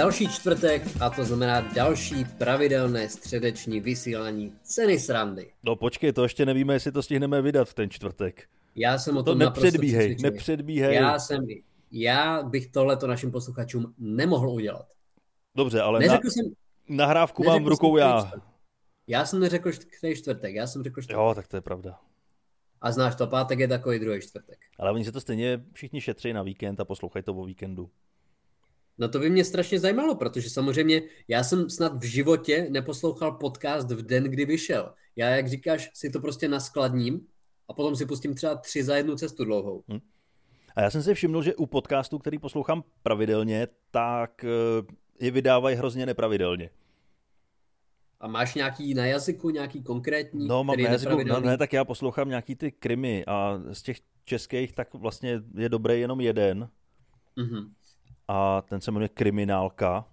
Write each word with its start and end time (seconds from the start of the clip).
další 0.00 0.28
čtvrtek 0.28 0.82
a 1.00 1.10
to 1.10 1.24
znamená 1.24 1.60
další 1.60 2.24
pravidelné 2.24 3.08
středeční 3.08 3.80
vysílání 3.80 4.54
ceny 4.62 4.98
srandy. 4.98 5.52
No 5.64 5.76
počkej, 5.76 6.12
to 6.12 6.22
ještě 6.22 6.46
nevíme, 6.46 6.74
jestli 6.74 6.92
to 6.92 7.02
stihneme 7.02 7.42
vydat 7.42 7.68
v 7.68 7.74
ten 7.74 7.90
čtvrtek. 7.90 8.48
Já 8.76 8.98
jsem 8.98 9.16
o 9.16 9.22
To 9.22 9.30
tom 9.30 9.38
nepředbíhej, 9.38 9.70
naprosto 9.70 10.16
přesvědčený. 10.18 10.22
nepředbíhej. 10.36 10.94
Já 10.94 11.18
jsem, 11.18 11.46
já 11.92 12.42
bych 12.42 12.66
tohleto 12.66 13.06
našim 13.06 13.30
posluchačům 13.32 13.94
nemohl 13.98 14.50
udělat. 14.50 14.86
Dobře, 15.54 15.80
ale 15.80 16.00
na, 16.00 16.06
Neřekl 16.06 16.30
jsem, 16.30 16.46
nahrávku 16.88 17.44
mám 17.44 17.64
v 17.64 17.68
rukou 17.68 17.96
já. 17.96 18.20
čtvrtek. 18.20 18.48
Já 19.06 19.26
jsem 19.26 19.40
neřekl, 19.40 19.70
který 19.98 20.16
čtvrtek, 20.16 20.54
já 20.54 20.66
jsem 20.66 20.82
řekl 20.82 21.02
čtvrtek. 21.02 21.16
Jo, 21.20 21.32
tak 21.34 21.48
to 21.48 21.56
je 21.56 21.60
pravda. 21.60 21.98
A 22.80 22.92
znáš 22.92 23.14
to, 23.14 23.26
pátek 23.26 23.58
je 23.58 23.68
takový 23.68 23.98
druhý 23.98 24.20
čtvrtek. 24.20 24.58
Ale 24.78 24.90
oni 24.92 25.04
se 25.04 25.12
to 25.12 25.20
stejně 25.20 25.64
všichni 25.72 26.00
šetří 26.00 26.32
na 26.32 26.42
víkend 26.42 26.80
a 26.80 26.84
poslouchají 26.84 27.22
to 27.22 27.34
o 27.34 27.44
víkendu. 27.44 27.90
No 29.00 29.08
to 29.08 29.18
by 29.18 29.30
mě 29.30 29.44
strašně 29.44 29.80
zajímalo, 29.80 30.14
protože 30.14 30.50
samozřejmě 30.50 31.02
já 31.28 31.44
jsem 31.44 31.70
snad 31.70 31.92
v 31.96 32.04
životě 32.04 32.66
neposlouchal 32.70 33.32
podcast 33.32 33.90
v 33.90 34.02
den, 34.02 34.24
kdy 34.24 34.44
vyšel. 34.44 34.94
Já, 35.16 35.28
jak 35.28 35.48
říkáš, 35.48 35.90
si 35.94 36.10
to 36.10 36.20
prostě 36.20 36.48
naskladním 36.48 37.26
a 37.68 37.72
potom 37.72 37.96
si 37.96 38.06
pustím 38.06 38.34
třeba 38.34 38.54
tři 38.54 38.84
za 38.84 38.96
jednu 38.96 39.16
cestu 39.16 39.44
dlouhou. 39.44 39.84
A 40.76 40.80
já 40.82 40.90
jsem 40.90 41.02
si 41.02 41.14
všiml, 41.14 41.42
že 41.42 41.54
u 41.54 41.66
podcastů, 41.66 42.18
který 42.18 42.38
poslouchám 42.38 42.84
pravidelně, 43.02 43.68
tak 43.90 44.44
eh, 44.44 44.94
je 45.20 45.30
vydávají 45.30 45.76
hrozně 45.76 46.06
nepravidelně. 46.06 46.70
A 48.20 48.28
máš 48.28 48.54
nějaký 48.54 48.94
na 48.94 49.06
jazyku, 49.06 49.50
nějaký 49.50 49.82
konkrétní, 49.82 50.48
No, 50.48 50.64
mám 50.64 50.74
který 50.74 50.84
na 50.84 50.90
jazyku, 50.90 51.22
no, 51.26 51.40
ne, 51.40 51.58
tak 51.58 51.72
já 51.72 51.84
poslouchám 51.84 52.28
nějaký 52.28 52.56
ty 52.56 52.72
krimi 52.72 53.24
a 53.26 53.60
z 53.72 53.82
těch 53.82 53.96
českých 54.24 54.72
tak 54.72 54.94
vlastně 54.94 55.42
je 55.54 55.68
dobrý 55.68 56.00
jenom 56.00 56.20
jeden 56.20 56.68
Mhm, 57.36 57.72
a 58.30 58.62
ten 58.62 58.80
se 58.80 58.90
jmenuje 58.90 59.08
Kriminálka 59.08 60.08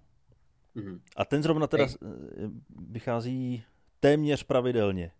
mhm. 0.74 1.00
a 1.16 1.24
ten 1.24 1.42
zrovna 1.42 1.66
teda 1.66 1.84
Hej. 1.84 1.94
eh, 2.02 2.50
vychází 2.88 3.64
téměř 4.00 4.42
pravidelně. 4.42 5.12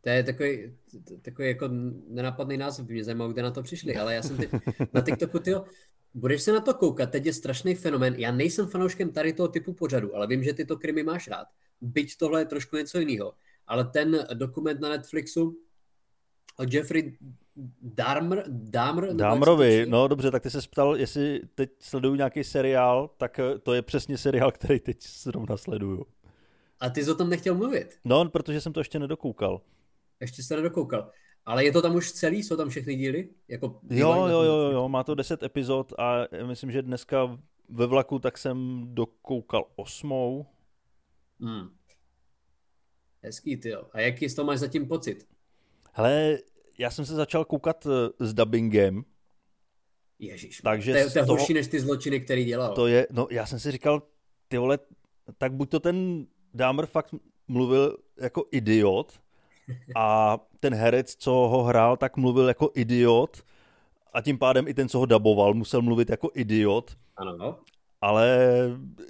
To 0.00 0.10
je 0.10 0.22
takový, 0.22 0.76
takový 1.22 1.48
jako 1.48 1.68
nenapadný 2.08 2.56
název, 2.56 2.88
mě 2.88 3.04
zajímalo, 3.04 3.32
kde 3.32 3.42
na 3.42 3.50
to 3.50 3.62
přišli, 3.62 3.96
ale 3.96 4.14
já 4.14 4.22
jsem 4.22 4.36
teď 4.36 4.50
na 4.92 5.00
TikToku, 5.00 5.38
tyjo, 5.38 5.64
budeš 6.14 6.42
se 6.42 6.52
na 6.52 6.60
to 6.60 6.74
koukat, 6.74 7.10
teď 7.10 7.26
je 7.26 7.32
strašný 7.32 7.74
fenomén, 7.74 8.14
já 8.14 8.32
nejsem 8.32 8.66
fanouškem 8.66 9.12
tady 9.12 9.32
toho 9.32 9.48
typu 9.48 9.72
pořadu, 9.72 10.16
ale 10.16 10.26
vím, 10.26 10.44
že 10.44 10.54
ty 10.54 10.64
to 10.64 10.76
krimi 10.76 11.02
máš 11.02 11.28
rád, 11.28 11.46
byť 11.80 12.16
tohle 12.16 12.40
je 12.40 12.44
trošku 12.44 12.76
něco 12.76 12.98
jiného, 12.98 13.34
ale 13.66 13.84
ten 13.84 14.26
dokument 14.34 14.80
na 14.80 14.88
Netflixu 14.88 15.58
o 16.58 16.64
Jeffrey 16.70 17.18
To 17.56 19.14
Dámrovi, 19.14 19.80
čte? 19.82 19.90
no 19.90 20.08
dobře, 20.08 20.30
tak 20.30 20.42
ty 20.42 20.50
se 20.50 20.58
ptal, 20.70 20.96
jestli 20.96 21.40
teď 21.54 21.70
sleduju 21.78 22.14
nějaký 22.14 22.44
seriál, 22.44 23.10
tak 23.16 23.38
eh, 23.38 23.58
to 23.58 23.74
je 23.74 23.82
přesně 23.82 24.18
seriál, 24.18 24.52
který 24.52 24.80
teď 24.80 25.02
zrovna 25.02 25.56
sleduju. 25.56 26.06
A 26.80 26.90
ty 26.90 27.04
jsi 27.04 27.10
o 27.10 27.14
tom 27.14 27.30
nechtěl 27.30 27.54
mluvit, 27.54 27.98
No, 28.04 28.28
protože 28.30 28.60
jsem 28.60 28.72
to 28.72 28.80
ještě 28.80 28.98
nedokoukal. 28.98 29.60
ještě 30.20 30.42
se 30.42 30.56
nedokoukal, 30.56 31.10
ale 31.46 31.64
je 31.64 31.72
to 31.72 31.82
tam 31.82 31.94
už 31.94 32.12
celý, 32.12 32.42
jsou 32.42 32.56
tam 32.56 32.68
všechny 32.68 32.94
díly? 32.96 33.28
Jako 33.48 33.80
Jo, 33.90 34.26
jo, 34.26 34.42
jo, 34.42 34.70
jo, 34.72 34.88
má 34.88 35.04
to 35.04 35.14
10 35.14 35.42
epizod 35.42 35.92
a 35.98 36.14
myslím, 36.46 36.70
že 36.70 36.82
dneska 36.82 37.38
ve 37.68 37.86
vlaku 37.86 38.18
tak 38.18 38.38
jsem 38.38 38.84
dokoukal 38.94 39.64
osmou. 39.76 40.46
Hmm. 41.40 41.68
Hezký, 43.22 43.56
ty 43.56 43.74
A 43.74 44.00
jaký 44.00 44.28
z 44.28 44.34
toho 44.34 44.46
máš 44.46 44.58
zatím 44.58 44.88
pocit? 44.88 45.26
Hele, 45.92 46.38
já 46.78 46.90
jsem 46.90 47.04
se 47.06 47.14
začal 47.14 47.44
koukat 47.44 47.86
eh, 47.86 48.26
s 48.26 48.34
dubbingem, 48.34 49.04
Ježíš. 50.18 50.60
Takže 50.64 50.92
to 50.92 50.98
je, 50.98 51.10
to 51.10 51.18
je 51.18 51.24
horší 51.24 51.54
než 51.54 51.66
ty 51.66 51.80
zločiny, 51.80 52.20
který 52.20 52.44
dělal. 52.44 52.74
to 52.74 52.86
je, 52.86 53.06
no 53.10 53.26
já 53.30 53.46
jsem 53.46 53.58
si 53.58 53.70
říkal, 53.70 54.02
ty 54.48 54.58
vole, 54.58 54.78
tak 55.38 55.52
buď 55.52 55.70
to 55.70 55.80
ten 55.80 56.26
Dámr 56.54 56.86
fakt 56.86 57.14
mluvil 57.48 57.96
jako 58.20 58.44
idiot 58.50 59.20
a 59.96 60.38
ten 60.60 60.74
herec, 60.74 61.14
co 61.16 61.30
ho 61.32 61.62
hrál, 61.62 61.96
tak 61.96 62.16
mluvil 62.16 62.48
jako 62.48 62.70
idiot 62.74 63.42
a 64.12 64.20
tím 64.20 64.38
pádem 64.38 64.68
i 64.68 64.74
ten, 64.74 64.88
co 64.88 64.98
ho 64.98 65.06
daboval, 65.06 65.54
musel 65.54 65.82
mluvit 65.82 66.10
jako 66.10 66.30
idiot, 66.34 66.96
Ano. 67.16 67.58
ale 68.00 68.38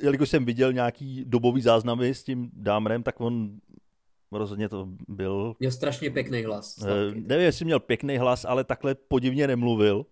jelikož 0.03 0.29
jsem 0.31 0.45
viděl 0.45 0.73
nějaký 0.73 1.25
dobový 1.25 1.63
záznamy 1.63 2.15
s 2.15 2.25
tím 2.25 2.51
Dámrem, 2.53 3.03
tak 3.03 3.21
on 3.21 3.51
rozhodně 4.39 4.69
to 4.69 4.89
byl 5.09 5.57
Měl 5.59 5.71
strašně 5.71 6.11
pěkný 6.11 6.43
hlas. 6.43 6.75
Sladký. 6.75 7.21
Nevím, 7.21 7.45
jestli 7.45 7.65
měl 7.65 7.81
pěkný 7.81 8.19
hlas, 8.19 8.45
ale 8.45 8.65
takhle 8.65 8.95
podivně 8.95 9.47
nemluvil. 9.47 10.07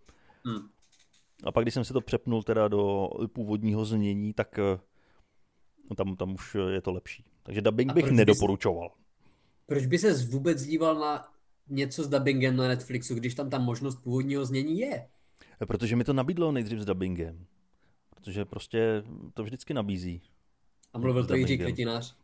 Hmm. 0.44 0.68
A 1.44 1.52
pak, 1.52 1.64
když 1.64 1.74
jsem 1.74 1.84
se 1.84 1.92
to 1.92 2.00
přepnul 2.00 2.42
teda 2.42 2.68
do 2.68 3.08
původního 3.32 3.84
znění, 3.84 4.32
tak 4.32 4.58
eh, 4.58 4.78
no 5.90 5.96
tam, 5.96 6.16
tam 6.16 6.34
už 6.34 6.56
je 6.70 6.80
to 6.80 6.92
lepší. 6.92 7.24
Takže 7.42 7.62
dubbing 7.62 7.92
bych 7.92 8.04
proč 8.04 8.12
bys- 8.12 8.16
nedoporučoval. 8.16 8.90
Proč 9.66 9.86
by 9.86 9.98
se 9.98 10.12
vůbec 10.26 10.62
díval 10.62 10.94
na 10.98 11.28
něco 11.68 12.04
s 12.04 12.08
dubbingem 12.08 12.56
na 12.56 12.68
Netflixu, 12.68 13.14
když 13.14 13.34
tam 13.34 13.50
ta 13.50 13.58
možnost 13.58 13.96
původního 13.96 14.44
znění 14.44 14.78
je? 14.78 15.08
Protože 15.66 15.96
mi 15.96 16.04
to 16.04 16.12
nabídlo 16.12 16.52
nejdřív 16.52 16.78
s 16.80 16.84
dubbingem. 16.84 17.46
Protože 18.14 18.44
prostě 18.44 19.02
to 19.34 19.42
vždycky 19.42 19.74
nabízí. 19.74 20.22
A 20.92 20.98
mluvil 20.98 21.26
to 21.26 21.34
Jiří. 21.34 21.58
Kretinář. 21.58 22.16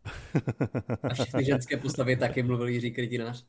A 1.03 1.15
všechny 1.15 1.44
ženské 1.44 1.77
postavy 1.77 2.16
taky 2.16 2.43
mluvil 2.43 2.69
Jiří 2.69 2.91
Kretinář. 2.91 3.47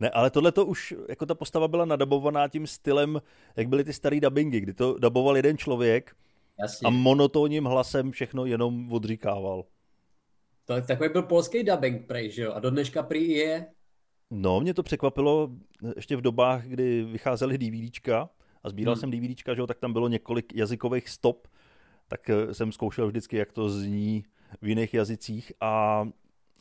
Ne, 0.00 0.10
ale 0.10 0.30
tohle 0.30 0.52
to 0.52 0.66
už, 0.66 0.94
jako 1.08 1.26
ta 1.26 1.34
postava 1.34 1.68
byla 1.68 1.84
nadabovaná 1.84 2.48
tím 2.48 2.66
stylem, 2.66 3.20
jak 3.56 3.68
byly 3.68 3.84
ty 3.84 3.92
starý 3.92 4.20
dubbingy, 4.20 4.60
kdy 4.60 4.74
to 4.74 4.98
daboval 4.98 5.36
jeden 5.36 5.58
člověk 5.58 6.16
Jasně. 6.60 6.86
a 6.86 6.90
monotónním 6.90 7.64
hlasem 7.64 8.10
všechno 8.10 8.44
jenom 8.46 8.92
odříkával. 8.92 9.64
To, 10.64 10.80
takový 10.82 11.08
byl 11.12 11.22
polský 11.22 11.62
dubbing 11.64 12.06
prej, 12.06 12.30
že 12.30 12.42
jo? 12.42 12.52
A 12.52 12.60
do 12.60 12.70
dneška 12.70 13.02
prý 13.02 13.30
je. 13.30 13.66
No, 14.30 14.60
mě 14.60 14.74
to 14.74 14.82
překvapilo 14.82 15.50
ještě 15.96 16.16
v 16.16 16.20
dobách, 16.20 16.64
kdy 16.64 17.04
vycházely 17.04 17.58
DVDčka 17.58 18.28
a 18.62 18.68
sbíral 18.70 18.94
Hmm. 18.94 19.00
jsem 19.00 19.10
DVDčka, 19.10 19.54
že 19.54 19.60
jo, 19.60 19.66
tak 19.66 19.78
tam 19.78 19.92
bylo 19.92 20.08
několik 20.08 20.54
jazykových 20.54 21.08
stop, 21.08 21.48
tak 22.12 22.30
eh, 22.30 22.54
jsem 22.54 22.72
zkoušel 22.72 23.06
vždycky, 23.08 23.36
jak 23.36 23.52
to 23.52 23.68
zní 23.68 24.24
v 24.62 24.68
jiných 24.68 24.94
jazycích 24.94 25.52
a 25.60 26.04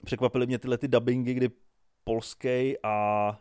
překvapily 0.05 0.47
mě 0.47 0.59
tyhle 0.59 0.77
ty 0.77 0.87
dubbingy, 0.87 1.33
kdy 1.33 1.49
polský 2.03 2.75
a 2.83 3.39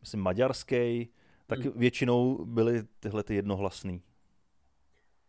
myslím 0.00 0.20
maďarský, 0.20 1.08
tak 1.46 1.58
Hmm. 1.58 1.72
většinou 1.76 2.44
byly 2.44 2.82
tyhle 3.00 3.22
ty 3.22 3.34
jednohlasný. 3.34 4.02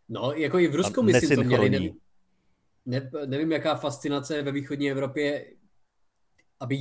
No, 0.08 0.32
jako 0.32 0.58
i 0.58 0.68
v 0.68 0.74
Rusku, 0.74 1.00
A 1.00 1.04
myslím, 1.04 1.36
to 1.36 1.44
měli. 1.44 1.70
Nevím, 1.70 1.96
ne, 2.86 3.10
nevím, 3.26 3.52
jaká 3.52 3.74
fascinace 3.74 4.42
ve 4.42 4.52
východní 4.52 4.90
Evropě, 4.90 5.46
aby, 6.60 6.76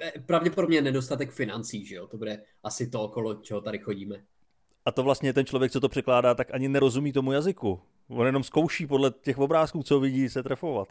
eh, 0.00 0.12
pravděpodobně 0.26 0.82
nedostatek 0.82 1.30
financí, 1.30 1.86
že 1.86 1.94
jo? 1.94 2.06
To 2.06 2.16
bude 2.16 2.42
asi 2.62 2.90
to, 2.90 3.02
okolo 3.02 3.34
čeho 3.34 3.60
tady 3.60 3.78
chodíme. 3.78 4.24
A 4.84 4.92
to 4.92 5.02
vlastně 5.02 5.32
ten 5.32 5.46
člověk, 5.46 5.72
co 5.72 5.80
to 5.80 5.88
překládá, 5.88 6.34
tak 6.34 6.54
ani 6.54 6.68
nerozumí 6.68 7.12
tomu 7.12 7.32
jazyku. 7.32 7.80
On 8.08 8.26
jenom 8.26 8.44
zkouší 8.44 8.86
podle 8.86 9.10
těch 9.10 9.38
obrázků, 9.38 9.82
co 9.82 10.00
vidí, 10.00 10.28
se 10.28 10.42
trefovat. 10.42 10.88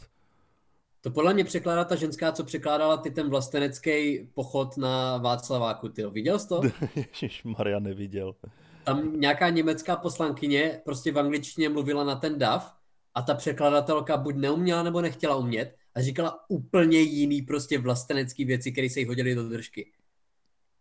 To 1.02 1.12
podle 1.12 1.34
mě 1.34 1.44
překládá 1.44 1.84
ta 1.84 1.96
ženská, 1.96 2.32
co 2.32 2.44
překládala 2.44 2.98
ty 2.98 3.12
ten 3.12 3.30
vlastenecký 3.30 4.28
pochod 4.34 4.78
na 4.78 5.18
Václaváku. 5.18 5.90
Ty 5.90 6.06
viděl 6.06 6.40
jsi 6.40 6.48
to? 6.48 6.62
Ježíš 6.96 7.44
Maria 7.44 7.80
neviděl. 7.80 8.36
Tam 8.84 9.20
nějaká 9.20 9.50
německá 9.50 9.96
poslankyně 9.96 10.82
prostě 10.86 11.12
v 11.12 11.20
angličtině 11.20 11.70
mluvila 11.70 12.04
na 12.04 12.16
ten 12.16 12.38
dav 12.38 12.74
a 13.16 13.22
ta 13.22 13.34
překladatelka 13.34 14.18
buď 14.18 14.36
neuměla 14.36 14.84
nebo 14.84 15.02
nechtěla 15.02 15.36
umět 15.36 15.76
a 15.96 16.02
říkala 16.02 16.40
úplně 16.48 17.00
jiný 17.00 17.42
prostě 17.42 17.80
vlastenecký 17.80 18.46
věci, 18.46 18.72
které 18.72 18.90
se 18.90 19.00
jí 19.00 19.06
hodily 19.06 19.36
do 19.36 19.50
držky. 19.50 19.92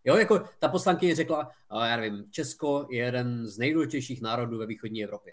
Jo, 0.04 0.16
jako 0.16 0.42
ta 0.58 0.68
poslankyně 0.68 1.14
řekla, 1.14 1.50
já 1.84 1.96
nevím, 1.96 2.24
Česko 2.30 2.86
je 2.90 3.04
jeden 3.04 3.46
z 3.46 3.58
nejdůležitějších 3.58 4.22
národů 4.22 4.58
ve 4.58 4.66
východní 4.66 5.04
Evropě. 5.04 5.32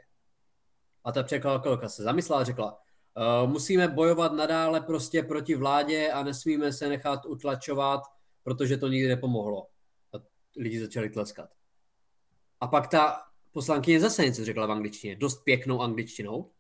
A 1.04 1.12
ta 1.12 1.24
překladatelka 1.24 1.90
se 1.90 2.04
zamyslela 2.04 2.42
a 2.42 2.44
řekla, 2.44 2.72
uh, 2.74 3.52
musíme 3.52 3.88
bojovat 3.88 4.34
nadále 4.34 4.82
prostě 4.82 5.24
proti 5.24 5.56
vládě 5.56 6.12
a 6.12 6.24
nesmíme 6.24 6.74
se 6.74 6.90
nechat 6.90 7.26
utlačovat, 7.26 8.02
protože 8.44 8.78
to 8.78 8.88
nikdy 8.88 9.08
nepomohlo. 9.08 9.68
A 10.14 10.18
lidi 10.58 10.80
začali 10.80 11.10
tleskat. 11.10 11.50
A 12.60 12.68
pak 12.68 12.88
ta 12.88 13.22
poslankyně 13.52 14.00
zase 14.00 14.26
něco 14.26 14.46
řekla 14.46 14.66
v 14.66 14.72
angličtině, 14.72 15.16
dost 15.16 15.44
pěknou 15.44 15.82
angličtinou. 15.82 16.52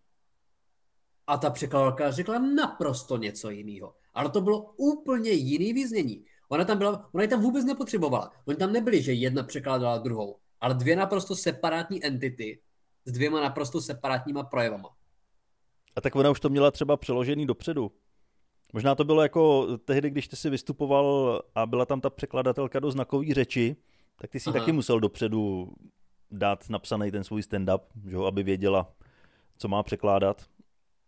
A 1.27 1.37
ta 1.37 1.49
překladatelka 1.49 2.11
řekla 2.11 2.39
naprosto 2.39 3.17
něco 3.17 3.49
jiného. 3.49 3.95
Ale 4.13 4.29
to 4.29 4.41
bylo 4.41 4.73
úplně 4.77 5.31
jiný 5.31 5.73
význění. 5.73 6.25
Ona 6.49 6.65
tam 6.65 6.77
byla, 6.77 7.09
ona 7.13 7.23
ji 7.23 7.29
tam 7.29 7.41
vůbec 7.41 7.65
nepotřebovala. 7.65 8.31
Oni 8.45 8.57
tam 8.57 8.73
nebyli, 8.73 9.01
že 9.01 9.13
jedna 9.13 9.43
překládala 9.43 9.97
druhou, 9.97 10.37
ale 10.61 10.73
dvě 10.73 10.95
naprosto 10.95 11.35
separátní 11.35 12.05
entity 12.05 12.61
s 13.05 13.11
dvěma 13.11 13.41
naprosto 13.41 13.81
separátníma 13.81 14.43
projevama. 14.43 14.89
A 15.95 16.01
tak 16.01 16.15
ona 16.15 16.29
už 16.29 16.39
to 16.39 16.49
měla 16.49 16.71
třeba 16.71 16.97
přeložený 16.97 17.45
dopředu. 17.45 17.91
Možná 18.73 18.95
to 18.95 19.03
bylo 19.03 19.21
jako 19.21 19.67
tehdy, 19.77 20.09
když 20.09 20.27
ty 20.27 20.35
si 20.35 20.49
vystupoval 20.49 21.41
a 21.55 21.65
byla 21.65 21.85
tam 21.85 22.01
ta 22.01 22.09
překladatelka 22.09 22.79
do 22.79 22.91
znakové 22.91 23.33
řeči, 23.33 23.75
tak 24.21 24.29
ty 24.29 24.39
si 24.39 24.49
Aha. 24.49 24.59
taky 24.59 24.71
musel 24.71 24.99
dopředu 24.99 25.73
dát 26.31 26.69
napsaný 26.69 27.11
ten 27.11 27.23
svůj 27.23 27.41
stand-up, 27.41 27.79
že 28.05 28.15
jo, 28.15 28.23
aby 28.23 28.43
věděla, 28.43 28.93
co 29.57 29.67
má 29.67 29.83
překládat. 29.83 30.45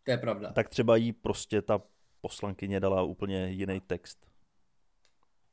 To 0.04 0.12
je 0.12 0.18
pravda. 0.18 0.52
Tak 0.52 0.70
třeba 0.70 0.96
jí 0.96 1.14
prostě 1.14 1.62
ta 1.62 1.82
poslankyně 2.22 2.80
dala 2.80 3.02
úplně 3.02 3.48
jiný 3.50 3.82
text. 3.88 4.28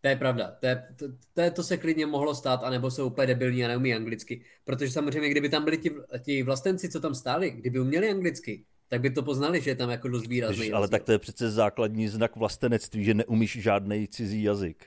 To 0.02 0.08
je 0.08 0.16
pravda. 0.16 0.56
To, 0.60 0.66
je, 0.66 0.84
to, 0.96 1.06
to, 1.34 1.50
to 1.50 1.62
se 1.62 1.76
klidně 1.76 2.06
mohlo 2.06 2.34
stát, 2.34 2.60
anebo 2.64 2.90
jsou 2.90 3.06
úplně 3.06 3.26
debilní 3.26 3.64
a 3.64 3.68
neumí 3.68 3.94
anglicky. 3.94 4.44
Protože 4.64 4.90
samozřejmě, 4.90 5.28
kdyby 5.28 5.48
tam 5.48 5.64
byli 5.64 5.78
ti, 5.78 5.90
ti 6.22 6.42
vlastenci, 6.42 6.88
co 6.88 7.00
tam 7.00 7.14
stáli, 7.14 7.50
kdyby 7.50 7.80
uměli 7.80 8.10
anglicky, 8.10 8.64
tak 8.88 9.00
by 9.00 9.10
to 9.10 9.22
poznali, 9.22 9.60
že 9.60 9.70
je 9.70 9.76
tam 9.76 9.90
jako 9.90 10.08
dost 10.08 10.26
výrazný. 10.26 10.72
Ale 10.72 10.88
tak 10.88 11.02
to 11.02 11.12
je 11.12 11.18
přece 11.18 11.50
základní 11.50 12.08
znak 12.08 12.36
vlastenectví, 12.36 13.04
že 13.04 13.14
neumíš 13.14 13.58
žádný 13.62 14.08
cizí 14.08 14.42
jazyk. 14.42 14.86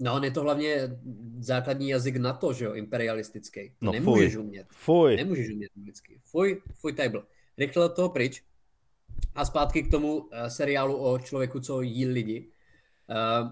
No, 0.00 0.14
on 0.14 0.24
je 0.24 0.30
to 0.30 0.42
hlavně 0.42 0.98
základní 1.38 1.88
jazyk 1.88 2.16
NATO, 2.16 2.52
že 2.52 2.64
jo, 2.64 2.72
imperialistický. 2.74 3.68
To 3.68 3.86
No, 3.86 3.92
nemůžeš 3.92 4.34
fuj. 4.34 4.42
umět. 4.42 4.66
Fuj. 4.70 5.16
Nemůžeš 5.16 5.50
umět 5.50 5.70
anglicky. 5.76 6.20
Fuj, 6.24 6.62
fuj 6.74 6.92
table. 6.92 7.22
Rychle 7.58 7.84
od 7.84 7.96
toho 7.96 8.08
pryč. 8.08 8.42
A 9.34 9.44
zpátky 9.44 9.82
k 9.82 9.90
tomu 9.90 10.16
uh, 10.16 10.28
seriálu 10.48 10.96
o 10.96 11.18
člověku, 11.18 11.60
co 11.60 11.80
jí 11.82 12.06
lidi. 12.06 12.48
Uh, 13.10 13.50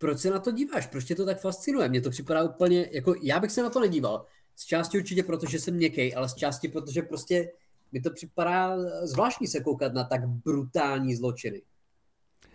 proč 0.00 0.18
se 0.18 0.30
na 0.30 0.38
to 0.38 0.50
díváš? 0.50 0.86
Proč 0.86 1.04
tě 1.04 1.14
to 1.14 1.26
tak 1.26 1.40
fascinuje? 1.40 1.88
Mně 1.88 2.00
to 2.00 2.10
připadá 2.10 2.42
úplně, 2.42 2.88
jako 2.92 3.14
já 3.22 3.40
bych 3.40 3.50
se 3.50 3.62
na 3.62 3.70
to 3.70 3.80
nedíval. 3.80 4.26
Z 4.56 4.64
části 4.64 4.98
určitě 4.98 5.22
proto, 5.22 5.46
že 5.46 5.58
jsem 5.58 5.74
měkkej, 5.74 6.14
ale 6.16 6.28
z 6.28 6.34
části 6.34 6.68
protože 6.68 7.02
prostě 7.02 7.52
mi 7.92 8.00
to 8.00 8.10
připadá 8.10 8.76
zvláštní 9.02 9.46
se 9.46 9.60
koukat 9.60 9.94
na 9.94 10.04
tak 10.04 10.28
brutální 10.28 11.14
zločiny. 11.14 11.62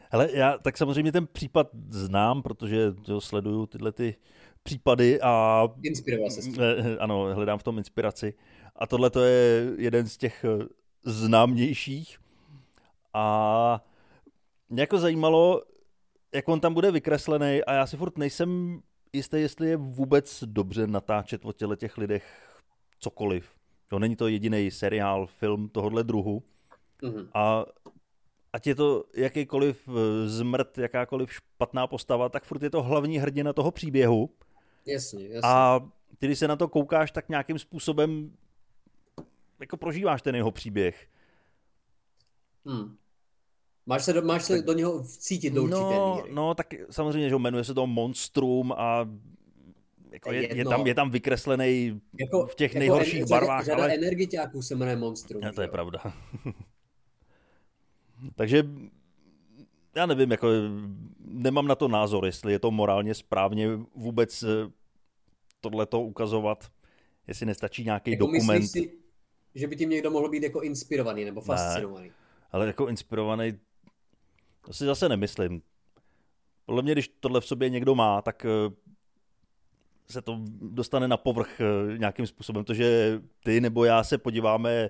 Hele, 0.10 0.30
já 0.34 0.58
tak 0.58 0.78
samozřejmě 0.78 1.12
ten 1.12 1.28
případ 1.28 1.68
znám, 1.90 2.42
protože 2.42 2.94
jo, 3.08 3.22
sleduju 3.22 3.66
tyhle 3.66 3.92
ty 3.92 4.16
případy 4.64 5.22
a 5.22 5.64
Inspiroval 5.84 6.30
se 6.30 6.42
s 6.42 6.46
tím. 6.46 6.58
Eh, 6.60 6.98
ano, 6.98 7.36
hledám 7.36 7.60
v 7.60 7.64
tom 7.64 7.78
inspiraci. 7.78 8.34
A 8.76 8.88
tohle 8.88 9.10
to 9.10 9.24
je 9.24 9.74
jeden 9.78 10.08
z 10.08 10.18
těch 10.18 10.46
eh, 10.46 10.66
známějších. 11.04 12.18
A 13.14 13.84
mě 14.70 14.82
jako 14.82 14.98
zajímalo, 14.98 15.62
jak 16.36 16.48
on 16.48 16.60
tam 16.60 16.74
bude 16.74 16.92
vykreslený 16.92 17.64
a 17.64 17.74
já 17.74 17.88
si 17.88 17.98
furt 17.98 18.18
nejsem 18.18 18.80
jistý, 19.14 19.38
jestli 19.38 19.70
je 19.70 19.78
vůbec 19.78 20.44
dobře 20.44 20.88
natáčet 20.88 21.46
o 21.46 21.52
těle 21.52 21.78
těch 21.78 21.98
lidech 21.98 22.26
cokoliv. 23.00 23.50
Jo, 23.92 24.00
není 24.00 24.16
to 24.16 24.28
jediný 24.28 24.72
seriál, 24.72 25.28
film 25.28 25.70
tohohle 25.70 26.04
druhu. 26.04 26.44
Mhm. 27.02 27.30
A 27.34 27.66
ať 28.54 28.68
je 28.68 28.76
to 28.76 29.04
jakýkoliv 29.16 29.90
eh, 29.90 30.30
zmrt, 30.30 30.78
jakákoliv 30.78 31.34
špatná 31.34 31.88
postava, 31.88 32.30
tak 32.30 32.44
furt 32.44 32.64
je 32.64 32.70
to 32.70 32.84
hlavní 32.84 33.18
hrdina 33.18 33.54
toho 33.54 33.72
příběhu. 33.72 34.30
Jasně, 34.86 35.24
jasně. 35.24 35.42
A 35.44 35.80
ty, 36.18 36.26
když 36.26 36.40
se 36.40 36.48
na 36.48 36.56
to 36.56 36.68
koukáš, 36.68 37.12
tak 37.12 37.30
nějakým 37.30 37.60
způsobem 37.60 38.32
jako 39.60 39.78
prožíváš 39.78 40.22
ten 40.22 40.36
jeho 40.36 40.52
příběh. 40.52 41.08
Hmm. 42.66 42.98
Máš 43.86 44.04
se, 44.04 44.14
do, 44.14 44.22
máš 44.22 44.44
se 44.44 44.62
do 44.62 44.74
něho 44.74 45.04
vcítit 45.04 45.54
do 45.54 45.64
určité 45.64 45.80
No, 45.80 46.16
míry. 46.16 46.34
no, 46.34 46.56
tak 46.56 46.74
samozřejmě, 46.90 47.30
že 47.30 47.36
jmenuje 47.36 47.64
se 47.64 47.74
to 47.74 47.88
Monstrum 47.88 48.72
a 48.72 49.10
jako 50.12 50.32
je, 50.32 50.56
je, 50.58 50.66
tam, 50.66 50.88
je 50.88 50.96
tam 50.96 51.10
vykreslený 51.12 52.02
Jako, 52.20 52.46
v 52.48 52.56
těch 52.56 52.74
jako 52.74 52.80
nejhorších 52.80 53.22
en- 53.22 53.28
barvách, 53.30 53.66
řada, 53.66 53.76
řada 53.78 53.84
ale 53.84 53.94
energiťáků 53.96 54.62
se 54.62 54.76
jmenuje 54.76 54.96
Monstrum. 54.98 55.42
No, 55.44 55.54
to 55.54 55.62
je 55.62 55.68
jo? 55.68 55.72
pravda. 55.72 56.00
Takže 58.36 58.64
já 59.96 60.06
nevím, 60.06 60.32
jako 60.32 60.48
nemám 61.20 61.68
na 61.68 61.76
to 61.76 61.88
názor, 61.88 62.26
jestli 62.26 62.52
je 62.52 62.60
to 62.60 62.72
morálně 62.72 63.14
správně 63.14 63.70
vůbec 63.96 64.44
tohleto 65.62 66.02
ukazovat, 66.02 66.72
jestli 67.28 67.46
nestačí 67.46 67.84
nějaký 67.84 68.12
Jako 68.12 68.26
dokument. 68.26 68.60
myslíš 68.62 68.72
si, 68.84 68.98
že 69.56 69.68
by 69.68 69.76
tím 69.76 69.90
někdo 69.90 70.12
mohl 70.12 70.30
být 70.30 70.44
jako 70.44 70.62
inspirovaný 70.62 71.26
nebo 71.26 71.42
fascinovaný? 71.42 72.12
Ale 72.52 72.68
jako 72.68 72.88
inspirovaný, 72.88 73.54
to 74.66 74.74
si 74.74 74.86
zase 74.86 75.10
nemyslím. 75.10 75.62
Podle 76.66 76.82
mě, 76.82 76.92
když 76.92 77.08
tohle 77.20 77.42
v 77.42 77.46
sobě 77.46 77.70
někdo 77.70 77.96
má, 77.96 78.22
tak 78.22 78.46
eh, 78.46 78.50
se 80.08 80.22
to 80.22 80.40
dostane 80.62 81.08
na 81.08 81.18
povrch 81.18 81.62
eh, 81.62 81.98
nějakým 81.98 82.28
způsobem. 82.28 82.64
To, 82.64 82.74
že 82.74 83.22
ty 83.44 83.62
nebo 83.62 83.86
já 83.86 84.04
se 84.04 84.18
podíváme 84.18 84.90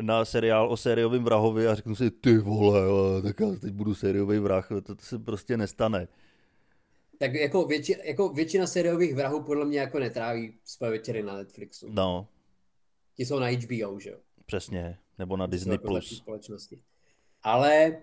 na 0.00 0.24
seriál 0.24 0.70
o 0.72 0.76
sériovém 0.76 1.24
vrahovi 1.24 1.66
a 1.68 1.74
řeknu 1.74 1.94
si, 1.94 2.10
ty 2.10 2.38
vole, 2.38 2.80
tak 3.22 3.40
já 3.40 3.46
teď 3.60 3.72
budu 3.72 3.94
sériový 3.94 4.38
vrah, 4.38 4.68
to, 4.68 4.80
to 4.94 4.94
se 4.98 5.18
prostě 5.18 5.56
nestane. 5.56 6.08
Tak 7.18 7.34
jako, 7.34 7.64
větši, 7.66 7.96
jako 8.04 8.28
většina 8.28 8.66
sériových 8.66 9.14
vrahů 9.14 9.42
podle 9.42 9.64
mě 9.64 9.78
jako 9.78 9.98
netráví 9.98 10.54
svoje 10.64 10.90
večery 10.92 11.22
na 11.22 11.34
Netflixu. 11.36 11.86
No, 11.90 12.28
Ti 13.14 13.26
jsou 13.26 13.38
na 13.38 13.46
HBO, 13.46 14.00
že 14.00 14.10
jo? 14.10 14.16
přesně, 14.46 14.98
nebo 15.18 15.36
na 15.36 15.46
Disney+. 15.46 15.74
jako 15.74 15.86
Plus. 15.86 16.16
společnosti. 16.16 16.82
Ale 17.42 17.96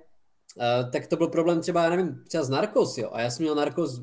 uh, 0.59 0.91
tak 0.91 1.07
to 1.07 1.15
byl 1.17 1.27
problém 1.27 1.61
třeba, 1.61 1.83
já 1.83 1.89
nevím, 1.89 2.23
třeba 2.27 2.43
z 2.43 2.49
Narcos, 2.49 2.97
jo. 2.97 3.09
A 3.13 3.21
já 3.21 3.29
jsem 3.29 3.43
měl 3.43 3.55
Narcos 3.55 4.01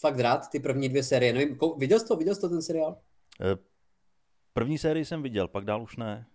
fakt 0.00 0.20
rád, 0.20 0.50
ty 0.50 0.60
první 0.60 0.88
dvě 0.88 1.02
série. 1.02 1.32
Nevím, 1.32 1.56
kou- 1.56 1.78
viděl 1.78 2.00
jsi 2.00 2.06
to, 2.06 2.16
viděl 2.16 2.34
jsi 2.34 2.40
to 2.40 2.48
ten 2.48 2.62
seriál? 2.62 2.98
Eh, 3.40 3.56
První 4.54 4.78
sérii 4.78 5.04
jsem 5.04 5.22
viděl, 5.22 5.48
pak 5.48 5.64
dál 5.64 5.82
už 5.82 5.96
ne. 5.96 6.26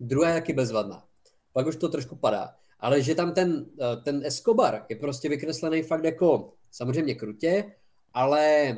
Druhá 0.00 0.28
je 0.28 0.34
taky 0.34 0.52
bezvadná. 0.52 1.04
Pak 1.52 1.66
už 1.66 1.76
to 1.76 1.88
trošku 1.88 2.16
padá. 2.16 2.54
Ale 2.80 3.02
že 3.02 3.14
tam 3.14 3.34
ten, 3.34 3.66
eh, 3.80 3.96
ten 3.96 4.20
Escobar 4.24 4.86
je 4.88 4.96
prostě 4.96 5.28
vykreslený 5.28 5.82
fakt 5.82 6.04
jako 6.04 6.52
samozřejmě 6.70 7.14
krutě, 7.14 7.72
ale 8.14 8.76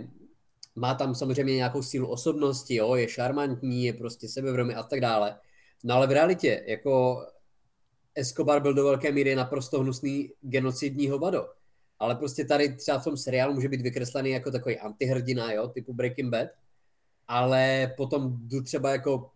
má 0.77 0.95
tam 0.95 1.15
samozřejmě 1.15 1.55
nějakou 1.55 1.83
sílu 1.83 2.09
osobnosti, 2.09 2.75
jo, 2.75 2.95
je 2.95 3.09
šarmantní, 3.09 3.85
je 3.85 3.93
prostě 3.93 4.29
sebevědomý 4.29 4.75
a 4.75 4.83
tak 4.83 5.01
dále. 5.01 5.39
No 5.85 5.95
ale 5.95 6.07
v 6.07 6.11
realitě, 6.11 6.65
jako 6.67 7.23
Escobar 8.15 8.63
byl 8.63 8.75
do 8.75 8.85
velké 8.85 9.13
míry 9.13 9.35
naprosto 9.35 9.81
hnusný 9.81 10.33
genocidní 10.41 11.09
hovado. 11.09 11.49
Ale 11.99 12.15
prostě 12.15 12.45
tady 12.45 12.77
třeba 12.77 12.99
v 12.99 13.05
tom 13.05 13.17
seriálu 13.17 13.55
může 13.55 13.69
být 13.69 13.81
vykreslený 13.81 14.31
jako 14.31 14.51
takový 14.51 14.79
antihrdina, 14.79 15.53
jo, 15.53 15.69
typu 15.69 15.95
Breaking 15.95 16.31
Bad, 16.31 16.49
ale 17.29 17.95
potom 17.97 18.49
jdu 18.49 18.63
třeba 18.63 18.91
jako 18.91 19.31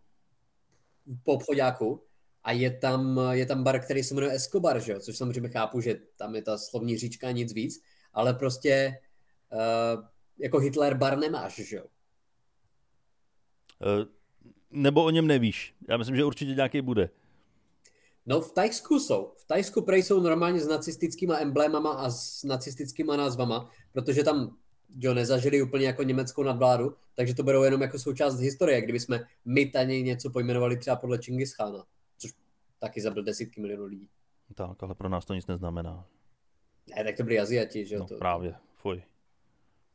po 1.23 1.33
obchodáku 1.33 2.03
a 2.45 2.53
je 2.53 2.71
tam, 2.71 3.21
je 3.31 3.47
tam 3.47 3.65
bar, 3.65 3.81
který 3.81 4.03
se 4.03 4.15
jmenuje 4.15 4.33
Escobar, 4.33 4.81
že 4.81 4.93
jo? 4.93 5.01
což 5.01 5.17
samozřejmě 5.17 5.49
chápu, 5.49 5.81
že 5.81 6.01
tam 6.17 6.35
je 6.35 6.43
ta 6.43 6.59
slovní 6.59 6.99
říčka 6.99 7.31
nic 7.31 7.53
víc, 7.53 7.83
ale 8.13 8.35
prostě 8.35 8.99
uh, 9.53 10.05
jako 10.39 10.59
Hitler 10.59 10.97
bar 10.97 11.19
nemáš, 11.19 11.57
že 11.57 11.77
jo? 11.77 11.85
Eh, 13.83 14.07
Nebo 14.71 15.05
o 15.05 15.11
něm 15.11 15.27
nevíš. 15.27 15.75
Já 15.89 15.97
myslím, 15.97 16.17
že 16.17 16.25
určitě 16.25 16.55
nějaký 16.55 16.81
bude. 16.83 17.11
No 18.29 18.41
v 18.41 18.53
Tajsku 18.53 19.01
jsou. 19.01 19.33
V 19.37 19.45
Tajsku 19.47 19.83
prej 19.83 20.03
jsou 20.03 20.21
normálně 20.21 20.61
s 20.61 20.69
nacistickýma 20.69 21.39
emblémama 21.39 21.93
a 21.93 22.11
s 22.11 22.45
nacistickýma 22.45 23.17
názvama, 23.17 23.71
protože 23.93 24.25
tam 24.25 24.57
jo, 24.99 25.15
nezažili 25.15 25.63
úplně 25.63 25.87
jako 25.87 26.03
německou 26.03 26.43
nadvládu, 26.43 26.95
takže 27.15 27.35
to 27.35 27.43
berou 27.43 27.63
jenom 27.63 27.83
jako 27.83 27.99
součást 27.99 28.39
historie, 28.39 28.83
kdyby 28.83 29.01
jsme 29.01 29.25
my 29.45 29.67
tady 29.67 30.03
něco 30.03 30.31
pojmenovali 30.31 30.77
třeba 30.77 30.97
podle 30.97 31.19
Čingis 31.19 31.53
Chána, 31.53 31.85
což 32.19 32.35
taky 32.79 33.01
zabil 33.01 33.23
desítky 33.23 33.61
milionů 33.61 33.85
lidí. 33.85 34.09
Tak, 34.55 34.83
ale 34.83 34.95
pro 34.95 35.09
nás 35.09 35.25
to 35.25 35.35
nic 35.35 35.47
neznamená. 35.47 36.05
Ne, 36.97 37.05
tak 37.05 37.17
to 37.17 37.23
byli 37.23 37.41
Aziati, 37.41 37.87
že 37.87 37.95
jo? 37.95 38.01
No 38.01 38.07
to, 38.07 38.15
právě, 38.15 38.55
fuj. 38.77 39.03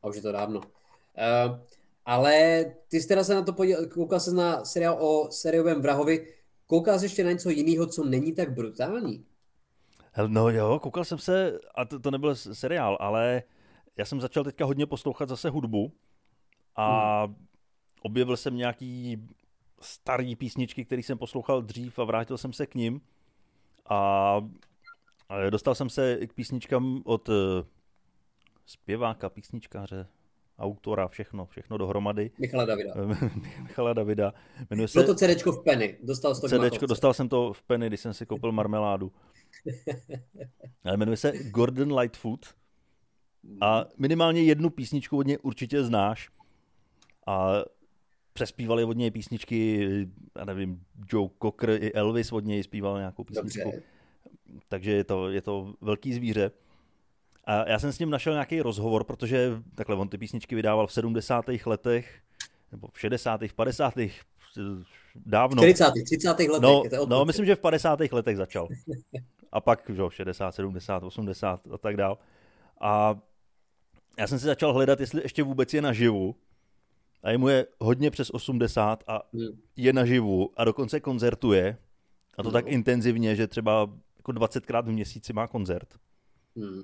A 0.02 0.08
už 0.08 0.16
je 0.16 0.22
to 0.22 0.32
dávno. 0.32 0.60
Uh, 0.60 1.60
ale 2.06 2.66
ty 2.88 3.02
jsi 3.02 3.08
teda 3.08 3.24
se 3.24 3.36
na 3.36 3.42
to 3.42 3.54
podíval, 3.54 3.86
koukal 3.86 4.20
jsi 4.20 4.36
na 4.36 4.66
seriál 4.66 4.98
o 5.00 5.32
sériovém 5.32 5.82
vrahovi, 5.82 6.34
koukal 6.68 7.00
jsi 7.00 7.06
ještě 7.06 7.24
na 7.24 7.32
něco 7.32 7.50
jiného, 7.50 7.88
co 7.88 8.04
není 8.04 8.34
tak 8.34 8.54
brutální? 8.54 9.26
No 10.28 10.50
jo, 10.50 10.80
koukal 10.80 11.06
jsem 11.06 11.18
se, 11.18 11.60
a 11.76 11.86
to, 11.86 12.00
to 12.00 12.12
nebyl 12.12 12.36
seriál, 12.36 12.98
ale 13.00 13.44
já 13.98 14.06
jsem 14.06 14.22
začal 14.22 14.44
teďka 14.44 14.66
hodně 14.66 14.86
poslouchat 14.86 15.30
zase 15.30 15.50
hudbu 15.50 15.94
a 16.76 17.24
hmm. 17.26 17.36
objevil 18.02 18.38
jsem 18.38 18.58
nějaký 18.58 19.28
starý 19.80 20.36
písničky, 20.36 20.86
který 20.86 21.04
jsem 21.04 21.18
poslouchal 21.18 21.62
dřív 21.62 22.00
a 22.00 22.04
vrátil 22.04 22.38
jsem 22.38 22.54
se 22.54 22.66
k 22.66 22.76
ním 22.76 23.02
a, 23.90 24.42
dostal 25.50 25.76
jsem 25.76 25.90
se 25.90 26.28
k 26.28 26.34
písničkám 26.34 27.02
od 27.06 27.30
eh, 27.30 27.34
zpěváka, 28.66 29.30
písničkáře, 29.30 30.08
autora, 30.64 31.08
všechno, 31.08 31.46
všechno 31.46 31.78
dohromady. 31.78 32.32
Michala 32.40 32.66
Davida. 32.66 32.94
Michala 33.64 33.94
Davida. 33.94 34.34
Jmenuje 34.70 34.88
se... 34.88 35.00
Bylo 35.00 35.14
to 35.14 35.16
CDčko 35.16 35.52
v 35.52 35.64
Penny, 35.64 35.98
dostal 36.04 36.36
jsi 36.36 36.42
to 36.42 36.48
CDčko, 36.48 36.86
dostal 36.86 37.14
jsem 37.14 37.30
to 37.30 37.54
v 37.54 37.64
Penny, 37.64 37.88
když 37.88 38.00
jsem 38.00 38.14
si 38.14 38.26
koupil 38.26 38.52
marmeládu. 38.52 39.12
Ale 40.86 40.98
jmenuje 40.98 41.18
se 41.18 41.34
Gordon 41.50 41.98
Lightfoot 41.98 42.46
a 43.62 43.86
minimálně 43.98 44.44
jednu 44.44 44.70
písničku 44.70 45.18
od 45.18 45.28
něj 45.28 45.38
určitě 45.42 45.84
znáš. 45.84 46.30
A 47.28 47.52
přespívali 48.34 48.84
od 48.84 48.98
něj 48.98 49.12
písničky, 49.12 49.88
já 50.38 50.46
nevím, 50.46 50.84
Joe 51.12 51.30
Cocker 51.42 51.70
i 51.70 51.94
Elvis 51.94 52.32
od 52.32 52.46
něj 52.46 52.64
zpíval 52.64 52.98
nějakou 52.98 53.24
písničku. 53.24 53.72
Dobře. 53.72 53.82
Takže 54.68 54.92
je 54.92 55.04
to, 55.04 55.30
je 55.30 55.42
to 55.42 55.74
velký 55.82 56.14
zvíře. 56.14 56.52
A 57.44 57.70
já 57.70 57.80
jsem 57.80 57.92
s 57.92 58.00
ním 58.00 58.10
našel 58.10 58.34
nějaký 58.34 58.62
rozhovor, 58.62 59.04
protože 59.04 59.52
takhle 59.76 59.96
on 59.96 60.10
ty 60.10 60.18
písničky 60.18 60.56
vydával 60.56 60.88
v 60.88 60.94
70. 60.94 61.46
letech, 61.66 62.20
nebo 62.72 62.88
v 62.94 63.00
60., 63.00 63.42
50., 63.56 63.94
dávno. 65.16 65.64
40. 65.64 65.92
30. 66.06 66.30
letech. 66.30 66.60
No, 66.62 66.84
no, 67.06 67.26
myslím, 67.26 67.46
že 67.46 67.56
v 67.56 67.60
50. 67.60 68.00
letech 68.12 68.38
začal. 68.38 68.68
A 69.52 69.62
pak, 69.62 69.92
že 69.94 70.02
60, 70.10 70.56
70, 70.56 71.04
80 71.04 71.62
a 71.74 71.78
tak 71.78 71.98
dál. 71.98 72.18
A 72.82 73.20
já 74.20 74.28
jsem 74.28 74.40
si 74.40 74.46
začal 74.46 74.74
hledat, 74.74 75.00
jestli 75.00 75.22
ještě 75.24 75.44
vůbec 75.44 75.74
je 75.74 75.82
naživu. 75.82 76.36
A 77.24 77.30
je 77.30 77.38
mu 77.38 77.48
je 77.48 77.68
hodně 77.80 78.12
přes 78.12 78.30
80 78.30 79.04
a 79.08 79.22
hmm. 79.34 79.62
je 79.76 79.94
naživu 79.94 80.52
a 80.56 80.64
dokonce 80.64 81.00
koncertuje. 81.00 81.78
A 82.38 82.44
to 82.44 82.50
no. 82.50 82.52
tak 82.54 82.68
intenzivně, 82.68 83.36
že 83.36 83.48
třeba 83.48 83.90
jako 84.18 84.32
20krát 84.32 84.84
v 84.84 84.92
měsíci 84.92 85.34
má 85.34 85.48
koncert. 85.48 85.88
Hmm. 86.56 86.84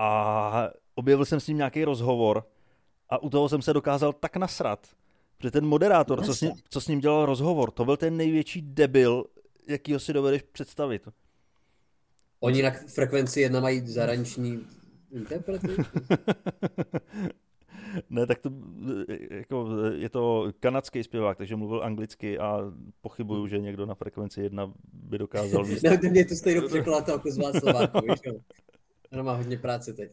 A 0.00 0.70
objevil 0.94 1.24
jsem 1.24 1.40
s 1.40 1.46
ním 1.46 1.56
nějaký 1.56 1.84
rozhovor 1.84 2.44
a 3.08 3.22
u 3.22 3.30
toho 3.30 3.48
jsem 3.48 3.62
se 3.62 3.72
dokázal 3.72 4.12
tak 4.12 4.36
nasrat, 4.36 4.86
že 5.42 5.50
ten 5.50 5.66
moderátor, 5.66 6.24
co 6.24 6.34
s, 6.34 6.40
ním, 6.40 6.52
co 6.68 6.80
s 6.80 6.88
ním 6.88 7.00
dělal 7.00 7.26
rozhovor, 7.26 7.70
to 7.70 7.84
byl 7.84 7.96
ten 7.96 8.16
největší 8.16 8.62
debil, 8.62 9.24
jakýho 9.68 10.00
si 10.00 10.12
dovedeš 10.12 10.42
představit. 10.42 11.08
Oni 12.40 12.62
na 12.62 12.70
frekvenci 12.70 13.40
jedna 13.40 13.60
mají 13.60 13.86
zahraniční 13.86 14.66
interprety? 15.12 15.68
ne, 18.10 18.26
tak 18.26 18.38
to 18.38 18.50
jako, 19.30 19.68
je 19.94 20.08
to 20.08 20.52
kanadský 20.60 21.04
zpěvák, 21.04 21.38
takže 21.38 21.56
mluvil 21.56 21.82
anglicky 21.84 22.38
a 22.38 22.72
pochybuju, 23.00 23.46
že 23.46 23.58
někdo 23.58 23.86
na 23.86 23.94
frekvenci 23.94 24.42
jedna 24.42 24.72
by 24.92 25.18
dokázal 25.18 25.64
mě 26.10 26.24
to 26.24 26.34
stejnou 26.34 26.68
překladatelku 26.68 27.30
z 27.30 27.38
Václaváku, 27.38 27.98
víš 28.00 28.20
Ona 29.12 29.22
má 29.22 29.32
hodně 29.32 29.58
práce 29.58 29.92
teď. 29.92 30.12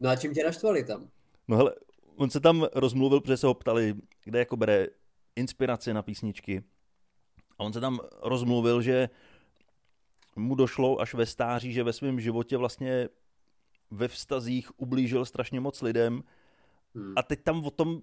No 0.00 0.10
a 0.10 0.16
čím 0.16 0.34
tě 0.34 0.44
naštvali 0.44 0.84
tam? 0.84 1.08
No 1.48 1.56
hele, 1.56 1.74
on 2.16 2.30
se 2.30 2.40
tam 2.40 2.66
rozmluvil, 2.74 3.20
protože 3.20 3.36
se 3.36 3.46
ho 3.46 3.54
ptali, 3.54 3.94
kde 4.24 4.38
jako 4.38 4.56
bere 4.56 4.86
inspiraci 5.36 5.94
na 5.94 6.02
písničky. 6.02 6.62
A 7.58 7.64
on 7.64 7.72
se 7.72 7.80
tam 7.80 8.00
rozmluvil, 8.22 8.82
že 8.82 9.08
mu 10.36 10.54
došlo 10.54 11.00
až 11.00 11.14
ve 11.14 11.26
stáří, 11.26 11.72
že 11.72 11.82
ve 11.82 11.92
svém 11.92 12.20
životě 12.20 12.56
vlastně 12.56 13.08
ve 13.90 14.08
vztazích 14.08 14.80
ublížil 14.80 15.24
strašně 15.24 15.60
moc 15.60 15.82
lidem 15.82 16.22
hmm. 16.94 17.12
a 17.16 17.22
teď 17.22 17.42
tam 17.42 17.64
o 17.64 17.70
tom 17.70 18.02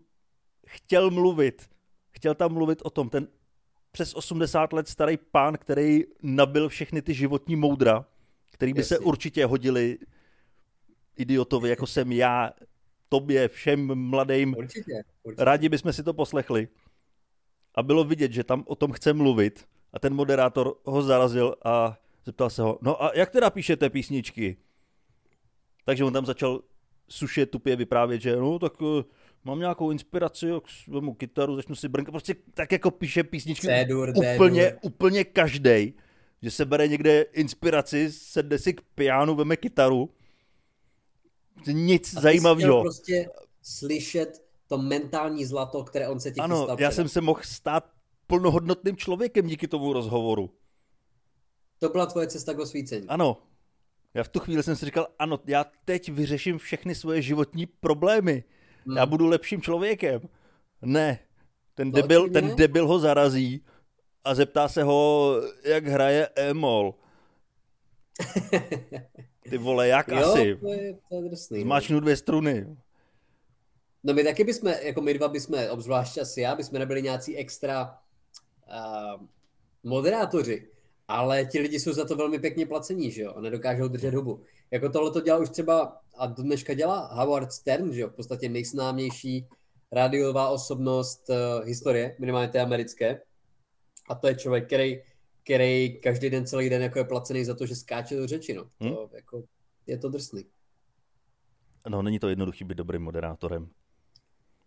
chtěl 0.68 1.12
mluvit. 1.12 1.70
Chtěl 2.12 2.36
tam 2.36 2.54
mluvit 2.54 2.82
o 2.84 2.90
tom. 2.90 3.10
Ten 3.10 3.28
přes 3.92 4.14
80 4.14 4.74
let 4.74 4.88
starý 4.88 5.18
pán, 5.18 5.58
který 5.58 6.04
nabil 6.24 6.70
všechny 6.70 7.02
ty 7.02 7.14
životní 7.14 7.56
moudra, 7.56 8.06
který 8.52 8.74
by 8.74 8.80
Jasně. 8.80 8.98
se 8.98 9.00
určitě 9.00 9.46
hodili 9.46 9.98
idiotovi, 11.18 11.70
jako 11.70 11.88
jsem 11.88 12.12
já, 12.12 12.52
tobě, 13.10 13.48
všem 13.48 13.96
mladým. 13.96 14.56
Určitě, 14.58 15.04
určitě. 15.24 15.44
Rádi 15.44 15.70
bychom 15.70 15.94
si 15.94 16.04
to 16.04 16.14
poslechli. 16.14 16.68
A 17.76 17.84
bylo 17.84 18.04
vidět, 18.04 18.32
že 18.32 18.44
tam 18.44 18.64
o 18.68 18.76
tom 18.76 18.92
chce 18.92 19.14
mluvit. 19.14 19.66
A 19.94 20.00
ten 20.00 20.14
moderátor 20.14 20.76
ho 20.84 21.02
zarazil 21.02 21.56
a 21.66 21.98
zeptal 22.26 22.50
se 22.50 22.62
ho, 22.62 22.80
no 22.82 23.04
a 23.04 23.12
jak 23.16 23.30
teda 23.30 23.50
píšete 23.50 23.90
písničky? 23.90 24.58
Takže 25.86 26.04
on 26.04 26.14
tam 26.14 26.26
začal 26.26 26.62
suše 27.10 27.46
tupě 27.46 27.76
vyprávět, 27.76 28.22
že 28.22 28.36
no 28.36 28.60
tak 28.60 28.82
uh, 28.82 29.02
mám 29.44 29.60
nějakou 29.60 29.92
inspiraci, 29.92 30.48
vemu 30.88 31.14
kytaru, 31.14 31.56
začnu 31.56 31.76
si 31.76 31.88
brnkat, 31.88 32.12
prostě 32.12 32.36
tak 32.54 32.72
jako 32.72 32.92
píše 32.92 33.24
písničky 33.24 33.68
C-dur, 33.68 34.14
úplně, 34.16 34.64
C-dur. 34.64 34.80
úplně 34.82 35.24
každej, 35.24 35.94
že 36.42 36.52
se 36.52 36.66
bere 36.66 36.88
někde 36.88 37.22
inspiraci, 37.22 38.12
sedne 38.12 38.58
si 38.58 38.74
k 38.74 38.82
pianu, 38.96 39.36
veme 39.36 39.58
kytaru, 39.58 40.10
nic 41.68 42.14
zajímavého. 42.14 42.82
prostě 42.82 43.30
slyšet 43.62 44.46
to 44.68 44.78
mentální 44.78 45.46
zlato, 45.46 45.84
které 45.84 46.08
on 46.08 46.20
se 46.20 46.32
ti 46.32 46.40
Ano, 46.40 46.68
já 46.80 46.92
jsem 46.92 47.10
se 47.10 47.22
mohl 47.22 47.42
stát 47.44 47.90
plnohodnotným 48.28 48.98
člověkem 48.98 49.48
díky 49.48 49.68
tomu 49.68 49.94
rozhovoru. 49.94 50.50
To 51.80 51.90
byla 51.90 52.06
tvoje 52.06 52.28
cesta 52.28 52.54
k 52.54 52.60
osvícení. 52.60 53.08
Ano. 53.08 53.38
Já 54.14 54.24
v 54.24 54.30
tu 54.30 54.40
chvíli 54.40 54.64
jsem 54.64 54.76
si 54.76 54.86
říkal, 54.86 55.08
ano, 55.20 55.40
já 55.48 55.66
teď 55.86 56.12
vyřeším 56.12 56.58
všechny 56.58 56.96
svoje 56.96 57.22
životní 57.22 57.66
problémy. 57.66 58.44
Hmm. 58.86 58.98
Já 58.98 59.06
budu 59.06 59.28
lepším 59.28 59.62
člověkem. 59.62 60.22
Ne. 60.82 61.20
Ten, 61.74 61.92
debil, 61.92 62.30
ten 62.30 62.56
debil 62.56 62.88
ho 62.88 63.00
zarazí 63.00 63.66
a 64.24 64.36
zeptá 64.36 64.68
se 64.68 64.84
ho, 64.84 65.36
jak 65.64 65.88
hraje 65.88 66.28
Emol. 66.36 66.96
Ty 69.50 69.58
vole, 69.58 69.88
jak 69.88 70.08
jo, 70.08 70.18
asi? 70.18 70.56
To 70.56 70.68
je, 70.68 70.98
to 71.10 71.16
je 71.16 71.30
drsný. 71.30 71.58
No. 71.58 71.64
Zmáčknu 71.64 72.00
dvě 72.00 72.18
struny. 72.18 72.78
No 74.04 74.14
my 74.14 74.24
taky 74.24 74.44
bychom, 74.44 74.74
jako 74.82 75.02
my 75.02 75.14
dva 75.14 75.28
bychom, 75.28 75.60
obzvlášť 75.70 76.18
asi 76.18 76.42
já, 76.42 76.56
bychom 76.56 76.80
nebyli 76.80 77.02
nějací 77.02 77.38
extra 77.38 77.98
uh, 78.68 79.22
moderátoři, 79.84 80.68
ale 81.08 81.46
ti 81.46 81.60
lidi 81.60 81.80
jsou 81.80 81.94
za 81.94 82.06
to 82.06 82.16
velmi 82.16 82.40
pěkně 82.40 82.66
placení, 82.66 83.12
že 83.12 83.22
jo, 83.22 83.34
a 83.34 83.42
nedokážou 83.42 83.88
držet 83.88 84.14
hubu. 84.14 84.42
Jako 84.72 84.90
tohle 84.90 85.12
to 85.12 85.22
dělá 85.22 85.38
už 85.38 85.50
třeba, 85.50 86.02
a 86.18 86.26
do 86.28 86.44
dneška 86.44 86.74
dělá 86.74 87.10
Howard 87.14 87.52
Stern, 87.52 87.94
že 87.94 88.02
jo, 88.02 88.10
v 88.10 88.16
podstatě 88.16 88.50
nejsnámější 88.50 89.48
rádiová 89.92 90.50
osobnost 90.50 91.30
uh, 91.30 91.66
historie, 91.66 92.16
minimálně 92.20 92.48
té 92.48 92.60
americké. 92.60 93.22
A 94.10 94.16
to 94.16 94.28
je 94.28 94.36
člověk, 94.36 94.68
který 94.68 95.02
který 95.52 96.00
každý 96.00 96.30
den, 96.30 96.46
celý 96.46 96.70
den 96.70 96.82
jako 96.82 97.00
je 97.00 97.06
placený 97.06 97.46
za 97.46 97.56
to, 97.56 97.66
že 97.66 97.76
skáče 97.76 98.16
do 98.16 98.28
řeči. 98.28 98.54
No. 98.54 98.64
Hmm? 98.80 98.96
To, 98.96 99.10
jako, 99.14 99.44
je 99.88 99.98
to 99.98 100.10
drsný. 100.10 100.46
No, 101.90 102.02
není 102.02 102.20
to 102.20 102.30
jednoduchý 102.30 102.64
být 102.64 102.78
dobrým 102.78 103.02
moderátorem. 103.02 103.70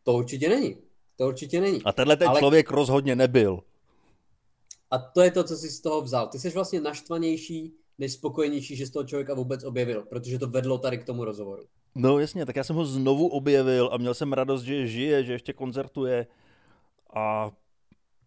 To 0.02 0.12
určitě 0.12 0.48
není. 0.48 0.76
To 1.16 1.28
určitě 1.28 1.60
není. 1.60 1.82
A 1.84 1.92
tenhle 1.92 2.16
ten 2.16 2.28
Ale... 2.28 2.38
člověk 2.38 2.70
rozhodně 2.70 3.16
nebyl. 3.16 3.60
A 4.90 4.98
to 4.98 5.20
je 5.20 5.30
to, 5.30 5.44
co 5.44 5.56
jsi 5.56 5.68
z 5.68 5.80
toho 5.80 6.02
vzal. 6.02 6.28
Ty 6.28 6.38
jsi 6.38 6.50
vlastně 6.50 6.80
naštvanější, 6.80 7.74
než 7.98 8.12
spokojenější, 8.12 8.76
že 8.76 8.86
z 8.86 8.90
toho 8.90 9.04
člověka 9.04 9.34
vůbec 9.34 9.64
objevil, 9.64 10.02
protože 10.02 10.38
to 10.38 10.46
vedlo 10.46 10.78
tady 10.78 10.98
k 10.98 11.04
tomu 11.04 11.24
rozhovoru. 11.24 11.64
No 11.94 12.18
jasně, 12.18 12.46
tak 12.46 12.56
já 12.56 12.64
jsem 12.64 12.76
ho 12.76 12.84
znovu 12.84 13.28
objevil 13.28 13.90
a 13.92 13.96
měl 13.96 14.14
jsem 14.14 14.32
radost, 14.32 14.62
že 14.62 14.86
žije, 14.86 15.24
že 15.24 15.32
ještě 15.32 15.52
koncertuje 15.52 16.26
a 17.14 17.50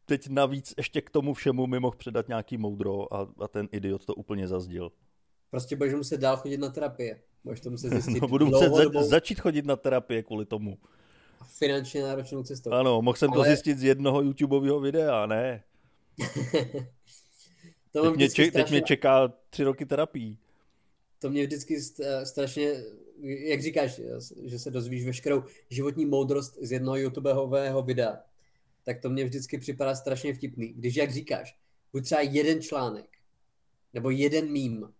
teď 0.08 0.30
navíc 0.30 0.74
ještě 0.78 1.02
k 1.02 1.10
tomu 1.10 1.34
všemu 1.34 1.68
mi 1.68 1.80
mohl 1.80 1.96
předat 1.98 2.28
nějaký 2.28 2.58
moudro 2.58 3.14
a, 3.14 3.34
a 3.40 3.48
ten 3.48 3.68
idiot 3.72 4.06
to 4.06 4.16
úplně 4.16 4.48
zazdil. 4.48 4.92
Prostě 5.50 5.76
budeš 5.76 5.94
muset 5.94 6.18
dál 6.18 6.38
chodit 6.38 6.58
na 6.58 6.70
terapie. 6.70 7.22
Budeš 7.44 7.60
to 7.60 7.70
muset 7.70 7.90
zjistit 7.90 8.22
no, 8.22 8.28
budu 8.28 8.46
muset 8.46 8.72
za, 8.74 9.04
začít 9.04 9.40
chodit 9.40 9.66
na 9.66 9.76
terapie 9.76 10.24
kvůli 10.24 10.46
tomu. 10.46 10.78
A 11.40 11.44
finančně 11.44 12.04
náročnou 12.04 12.44
cestou. 12.44 12.72
Ano, 12.72 13.02
mohl 13.02 13.18
jsem 13.18 13.32
Ale... 13.32 13.38
to 13.38 13.44
zjistit 13.44 13.78
z 13.78 13.84
jednoho 13.84 14.22
YouTubeového 14.22 14.80
videa, 14.80 15.26
ne? 15.26 15.64
to 17.92 18.04
teď, 18.04 18.16
mě 18.16 18.30
ček, 18.30 18.50
strašně... 18.50 18.52
teď 18.52 18.72
mě 18.72 18.82
čeká 18.82 19.34
tři 19.50 19.64
roky 19.64 19.86
terapii. 19.86 20.38
To 21.20 21.30
mě 21.30 21.46
vždycky 21.46 21.82
strašně, 22.24 22.84
jak 23.22 23.62
říkáš, 23.62 24.02
že 24.46 24.60
se 24.60 24.72
dozvíš 24.72 25.06
veškerou 25.06 25.44
životní 25.70 26.06
moudrost 26.06 26.58
z 26.62 26.72
jednoho 26.72 26.98
YouTubeového 26.98 27.82
videa 27.82 28.18
tak 28.88 29.02
to 29.02 29.10
mě 29.10 29.26
vždycky 29.26 29.58
připadá 29.58 29.96
strašně 29.96 30.34
vtipný. 30.34 30.74
Když, 30.74 30.96
jak 30.96 31.12
říkáš, 31.12 31.58
buď 31.94 32.04
třeba 32.04 32.22
jeden 32.22 32.62
článek, 32.62 33.10
nebo 33.94 34.10
jeden 34.10 34.52
mím, 34.52 34.94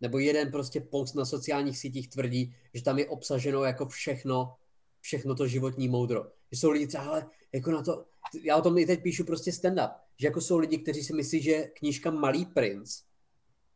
nebo 0.00 0.18
jeden 0.18 0.50
prostě 0.50 0.80
post 0.80 1.14
na 1.14 1.24
sociálních 1.24 1.78
sítích 1.78 2.08
tvrdí, 2.08 2.54
že 2.74 2.82
tam 2.82 2.98
je 2.98 3.06
obsaženo 3.06 3.64
jako 3.64 3.88
všechno, 3.88 4.54
všechno 5.00 5.34
to 5.34 5.46
životní 5.46 5.88
moudro. 5.88 6.24
Že 6.52 6.58
jsou 6.58 6.70
lidi 6.70 6.86
třeba, 6.86 7.04
ale 7.04 7.26
jako 7.52 7.70
na 7.70 7.82
to, 7.82 8.04
já 8.42 8.56
o 8.56 8.62
tom 8.62 8.78
i 8.78 8.86
teď 8.86 9.02
píšu 9.02 9.24
prostě 9.24 9.50
stand-up, 9.50 9.94
že 10.20 10.26
jako 10.26 10.40
jsou 10.40 10.58
lidi, 10.58 10.78
kteří 10.78 11.04
si 11.04 11.12
myslí, 11.12 11.42
že 11.42 11.64
knížka 11.64 12.10
Malý 12.10 12.46
princ 12.46 13.02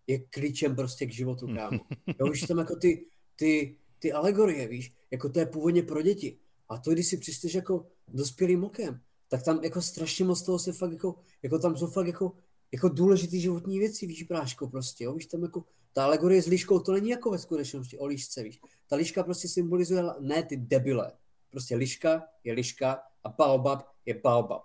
je 0.06 0.18
klíčem 0.18 0.76
prostě 0.76 1.06
k 1.06 1.12
životu, 1.12 1.46
kámo. 1.54 1.80
Jo, 2.20 2.30
už 2.30 2.40
tam 2.40 2.58
jako 2.58 2.76
ty, 2.76 3.06
ty, 3.36 3.76
ty 3.98 4.12
alegorie, 4.12 4.68
víš, 4.68 4.92
jako 5.10 5.28
to 5.28 5.38
je 5.40 5.46
původně 5.46 5.82
pro 5.82 6.02
děti. 6.02 6.38
A 6.68 6.78
to, 6.78 6.90
když 6.90 7.06
si 7.06 7.16
přisteš 7.16 7.54
jako 7.54 7.86
dospělým 8.08 8.64
okem, 8.64 9.00
tak 9.28 9.42
tam 9.42 9.64
jako 9.64 9.82
strašně 9.82 10.24
moc 10.24 10.42
toho 10.42 10.58
se 10.58 10.72
fakt 10.72 10.92
jako, 10.92 11.14
jako 11.42 11.58
tam 11.58 11.76
jsou 11.76 11.86
fakt 11.86 12.06
jako, 12.06 12.32
jako 12.72 12.88
důležitý 12.88 13.40
životní 13.40 13.78
věci, 13.78 14.06
víš, 14.06 14.22
bráško 14.22 14.68
prostě, 14.68 15.04
jo, 15.04 15.14
víš, 15.14 15.26
tam 15.26 15.42
jako, 15.42 15.64
ta 15.92 16.04
alegorie 16.04 16.42
s 16.42 16.46
líškou, 16.46 16.78
to 16.78 16.92
není 16.92 17.10
jako 17.10 17.30
ve 17.30 17.38
skutečnosti 17.38 17.98
o 17.98 18.06
líšce, 18.06 18.42
víš, 18.42 18.60
ta 18.86 18.96
líška 18.96 19.22
prostě 19.22 19.48
symbolizuje, 19.48 20.02
ne 20.20 20.42
ty 20.42 20.56
debile, 20.56 21.12
prostě 21.50 21.76
liška 21.76 22.22
je 22.44 22.52
liška 22.52 23.02
a 23.24 23.28
baobab 23.28 23.82
je 24.06 24.20
baobab. 24.24 24.62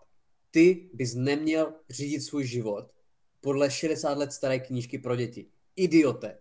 Ty 0.51 0.89
bys 0.93 1.15
neměl 1.15 1.73
řídit 1.89 2.21
svůj 2.21 2.47
život 2.47 2.93
podle 3.41 3.71
60 3.71 4.17
let 4.17 4.33
staré 4.33 4.59
knížky 4.59 4.97
pro 4.97 5.15
děti. 5.15 5.45
Idiote. 5.75 6.37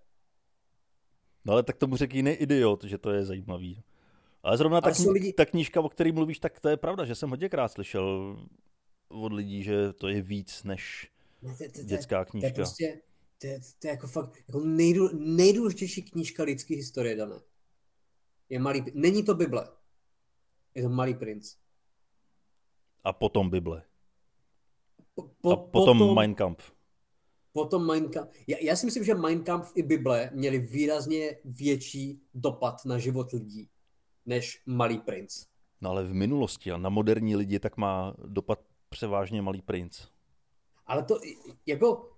No 1.44 1.52
ale 1.52 1.62
tak 1.62 1.76
tomu 1.76 1.96
řekl 1.96 2.16
jiný 2.16 2.30
idiot, 2.30 2.84
že 2.84 2.98
to 2.98 3.10
je 3.10 3.24
zajímavý. 3.24 3.82
Ale 4.42 4.56
zrovna 4.56 4.80
ta, 4.80 4.90
kni- 4.90 5.12
lidi... 5.12 5.32
ta 5.32 5.46
knížka, 5.46 5.80
o 5.80 5.88
které 5.88 6.12
mluvíš, 6.12 6.38
tak 6.38 6.60
to 6.60 6.68
je 6.68 6.76
pravda, 6.76 7.04
že 7.04 7.14
jsem 7.14 7.30
hodněkrát 7.30 7.72
slyšel 7.72 8.36
od 9.08 9.32
lidí, 9.32 9.62
že 9.62 9.92
to 9.92 10.08
je 10.08 10.22
víc 10.22 10.64
než 10.64 11.10
dětská 11.84 12.24
knížka. 12.24 12.48
To 12.48 12.50
je 12.50 12.54
prostě, 12.54 13.00
to 13.38 13.46
je, 13.46 13.60
to 13.78 13.86
je 13.86 13.90
jako 13.90 14.06
fakt 14.06 14.36
jako 14.48 14.60
nejdůl, 14.60 15.10
nejdůležitější 15.14 16.02
knížka 16.02 16.42
lidské 16.42 16.74
historie 16.74 17.16
dané. 17.16 17.40
Je 18.48 18.58
malý, 18.58 18.84
není 18.94 19.22
to 19.22 19.34
Bible. 19.34 19.68
Je 20.74 20.82
to 20.82 20.88
Malý 20.88 21.14
princ. 21.14 21.56
A 23.04 23.12
potom 23.12 23.50
Bible. 23.50 23.82
Po, 25.14 25.22
a 25.22 25.56
potom, 25.56 25.70
potom 25.72 26.14
Mein 26.14 26.34
Kampf. 26.34 26.72
Potom 27.52 27.86
Mein 27.86 28.08
Kampf. 28.08 28.34
Já, 28.46 28.56
já 28.60 28.76
si 28.76 28.86
myslím, 28.86 29.04
že 29.04 29.14
Mein 29.14 29.44
Kampf 29.44 29.72
i 29.74 29.82
Bible 29.82 30.30
měli 30.32 30.58
výrazně 30.58 31.38
větší 31.44 32.22
dopad 32.34 32.84
na 32.84 32.98
život 32.98 33.32
lidí 33.32 33.68
než 34.26 34.62
Malý 34.66 34.98
princ. 34.98 35.46
No 35.80 35.90
ale 35.90 36.04
v 36.04 36.14
minulosti 36.14 36.72
a 36.72 36.76
na 36.76 36.88
moderní 36.88 37.36
lidi 37.36 37.58
tak 37.58 37.76
má 37.76 38.14
dopad 38.26 38.60
převážně 38.88 39.42
Malý 39.42 39.62
princ. 39.62 40.00
Ale 40.86 41.02
to 41.02 41.18
jako, 41.66 42.10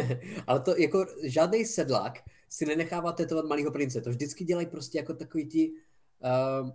ale 0.46 0.60
to 0.60 0.76
jako 0.76 1.06
žádný 1.22 1.64
sedlák 1.64 2.18
si 2.48 2.66
nenechává 2.66 3.12
tetovat 3.12 3.44
Malýho 3.44 3.72
prince. 3.72 4.00
To 4.00 4.10
vždycky 4.10 4.44
dělají 4.44 4.66
prostě 4.66 4.98
jako 4.98 5.14
takový 5.14 5.46
ti, 5.46 5.72
uh, 5.72 6.70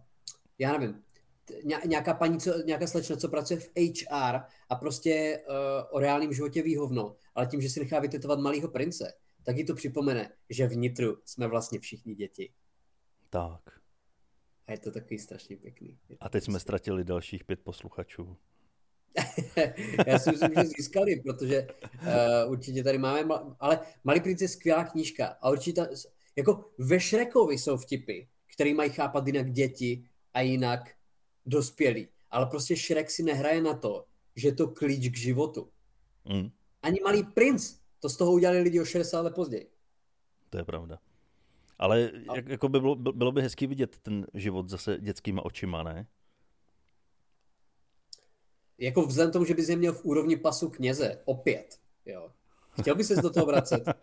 já 0.59 0.77
nevím, 0.77 1.03
nějaká 1.85 2.13
paní, 2.13 2.39
co, 2.39 2.53
nějaká 2.65 2.87
slečna, 2.87 3.15
co 3.15 3.29
pracuje 3.29 3.59
v 3.59 3.69
HR 3.75 4.39
a 4.69 4.75
prostě 4.75 5.43
uh, 5.47 5.55
o 5.91 5.99
reálném 5.99 6.33
životě 6.33 6.61
ví 6.61 6.75
hovno, 6.75 7.15
ale 7.35 7.47
tím, 7.47 7.61
že 7.61 7.69
si 7.69 7.79
nechá 7.79 7.99
vytetovat 7.99 8.39
malého 8.39 8.67
prince, 8.67 9.13
tak 9.43 9.57
jí 9.57 9.65
to 9.65 9.75
připomene, 9.75 10.31
že 10.49 10.67
vnitru 10.67 11.17
jsme 11.25 11.47
vlastně 11.47 11.79
všichni 11.79 12.15
děti. 12.15 12.53
Tak. 13.29 13.61
A 14.67 14.71
je 14.71 14.79
to 14.79 14.91
takový 14.91 15.19
strašně 15.19 15.57
pěkný. 15.57 15.97
A 16.19 16.29
teď 16.29 16.43
jsme 16.43 16.59
ztratili 16.59 17.03
dalších 17.03 17.43
pět 17.43 17.59
posluchačů. 17.59 18.37
Já 20.07 20.19
si 20.19 20.31
myslím, 20.31 20.51
že 20.55 20.63
získali, 20.65 21.21
protože 21.21 21.67
uh, 21.83 22.51
určitě 22.51 22.83
tady 22.83 22.97
máme, 22.97 23.35
ale 23.59 23.79
Malý 24.03 24.21
princ 24.21 24.41
je 24.41 24.47
skvělá 24.47 24.83
knížka 24.83 25.27
a 25.27 25.49
určitě, 25.49 25.87
jako 26.35 26.71
ve 26.77 26.99
Šrekovi 26.99 27.57
jsou 27.57 27.77
vtipy, 27.77 28.27
který 28.53 28.73
mají 28.73 28.89
chápat 28.89 29.27
jinak 29.27 29.51
děti 29.51 30.09
a 30.33 30.41
jinak 30.41 30.91
dospělí. 31.45 32.07
Ale 32.31 32.45
prostě 32.45 32.75
Shrek 32.75 33.11
si 33.11 33.23
nehraje 33.23 33.61
na 33.61 33.73
to, 33.73 34.05
že 34.35 34.47
je 34.47 34.55
to 34.55 34.67
klíč 34.67 35.09
k 35.09 35.17
životu. 35.17 35.69
Mm. 36.25 36.49
Ani 36.81 36.99
malý 37.03 37.23
princ. 37.23 37.75
To 37.99 38.09
z 38.09 38.17
toho 38.17 38.31
udělali 38.31 38.61
lidi 38.61 38.81
o 38.81 38.85
60 38.85 39.21
let 39.21 39.35
později. 39.35 39.69
To 40.49 40.57
je 40.57 40.63
pravda. 40.63 40.99
Ale 41.79 42.11
jak, 42.35 42.47
jako 42.47 42.69
by 42.69 42.79
bylo, 42.79 42.95
bylo 42.95 43.31
by 43.31 43.41
hezký 43.41 43.67
vidět 43.67 43.99
ten 43.99 44.27
život 44.33 44.69
zase 44.69 44.97
dětskýma 45.01 45.45
očima, 45.45 45.83
ne? 45.83 46.07
Jako 48.77 49.01
vzhledem 49.01 49.31
tomu, 49.31 49.45
že 49.45 49.53
bys 49.53 49.69
je 49.69 49.75
měl 49.75 49.93
v 49.93 50.05
úrovni 50.05 50.37
pasu 50.37 50.69
kněze, 50.69 51.21
opět, 51.25 51.79
jo. 52.05 52.31
Chtěl 52.81 52.95
bys 52.95 53.07
se 53.07 53.21
do 53.21 53.29
toho 53.29 53.45
vracet? 53.45 53.83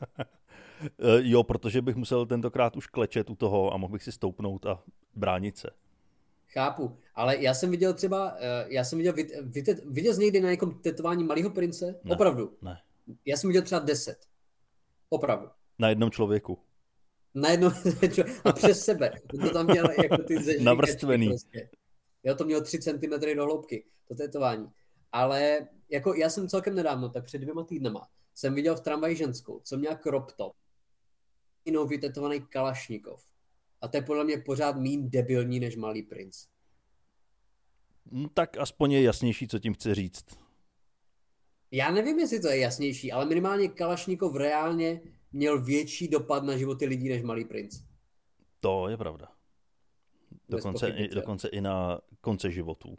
Eh, 0.85 1.21
jo, 1.21 1.43
protože 1.43 1.83
bych 1.83 1.97
musel 1.97 2.27
tentokrát 2.27 2.77
už 2.77 2.87
klečet 2.87 3.31
u 3.31 3.35
toho 3.35 3.75
a 3.75 3.77
mohl 3.77 3.93
bych 3.93 4.03
si 4.03 4.13
stoupnout 4.13 4.67
a 4.67 4.83
bránit 5.15 5.59
se. 5.59 5.71
Chápu, 6.49 6.99
ale 7.15 7.43
já 7.43 7.55
jsem 7.55 7.71
viděl 7.71 7.95
třeba, 7.95 8.37
eh, 8.39 8.67
já 8.69 8.85
jsem 8.85 8.99
viděl, 8.99 9.15
viděl, 9.43 9.75
viděl 9.91 10.15
jsi 10.15 10.21
někdy 10.21 10.41
na 10.41 10.51
někom 10.51 10.79
tetování 10.79 11.25
malého 11.25 11.51
prince? 11.51 12.01
Ne, 12.05 12.15
Opravdu? 12.15 12.57
Ne. 12.63 12.81
Já 13.25 13.37
jsem 13.37 13.49
viděl 13.49 13.63
třeba 13.63 13.81
deset. 13.81 14.27
Opravdu. 15.09 15.49
Na 15.79 15.89
jednom 15.89 16.11
člověku. 16.11 16.59
Na 17.35 17.51
jednom 17.51 17.73
a 18.45 18.53
přes 18.53 18.85
sebe. 18.85 19.13
To 19.41 19.51
tam 19.51 19.67
měl 19.67 19.87
jako 20.03 20.23
ty 20.23 20.63
Navrstvený. 20.63 21.29
Prostě. 21.29 21.69
Já 22.23 22.35
to 22.35 22.45
měl 22.45 22.63
3 22.63 22.79
cm 22.79 23.21
do 23.37 23.45
hloubky, 23.45 23.87
to 24.09 24.15
tetování. 24.15 24.69
Ale 25.13 25.69
jako 25.89 26.15
já 26.15 26.31
jsem 26.31 26.49
celkem 26.49 26.75
nedávno, 26.75 27.09
tak 27.09 27.25
před 27.25 27.39
dvěma 27.39 27.65
týdnama, 27.65 28.09
jsem 28.35 28.55
viděl 28.55 28.77
v 28.77 28.81
tramvaji 28.81 29.17
ženskou, 29.17 29.61
co 29.65 29.77
měla 29.77 29.97
crop 29.97 30.33
top, 30.33 30.53
jinou 31.65 31.87
vytetovaný 31.87 32.41
Kalašnikov 32.41 33.33
a 33.83 33.89
to 33.89 33.97
je 33.97 34.03
podle 34.03 34.25
mě 34.25 34.39
pořád 34.39 34.77
mín 34.77 35.11
debilní 35.11 35.61
než 35.61 35.77
Malý 35.77 36.03
princ. 36.03 36.47
No, 38.11 38.29
tak 38.29 38.57
aspoň 38.57 38.93
je 38.93 39.03
jasnější, 39.03 39.49
co 39.49 39.59
tím 39.59 39.75
chce 39.75 39.95
říct. 39.95 40.25
Já 41.71 41.91
nevím, 41.91 42.19
jestli 42.19 42.41
to 42.41 42.49
je 42.49 42.59
jasnější, 42.59 43.13
ale 43.13 43.27
minimálně 43.27 43.69
Kalašnikov 43.69 44.37
reálně 44.37 45.01
měl 45.33 45.63
větší 45.63 46.09
dopad 46.09 46.45
na 46.45 46.57
životy 46.57 46.87
lidí 46.87 47.09
než 47.09 47.23
Malý 47.23 47.45
princ. 47.45 47.81
To 48.61 48.89
je 48.89 48.97
pravda. 48.97 49.29
Dokonce, 50.49 50.89
i, 50.89 51.09
dokonce 51.09 51.49
i 51.49 51.61
na 51.61 52.01
konce 52.21 52.51
životů. 52.51 52.99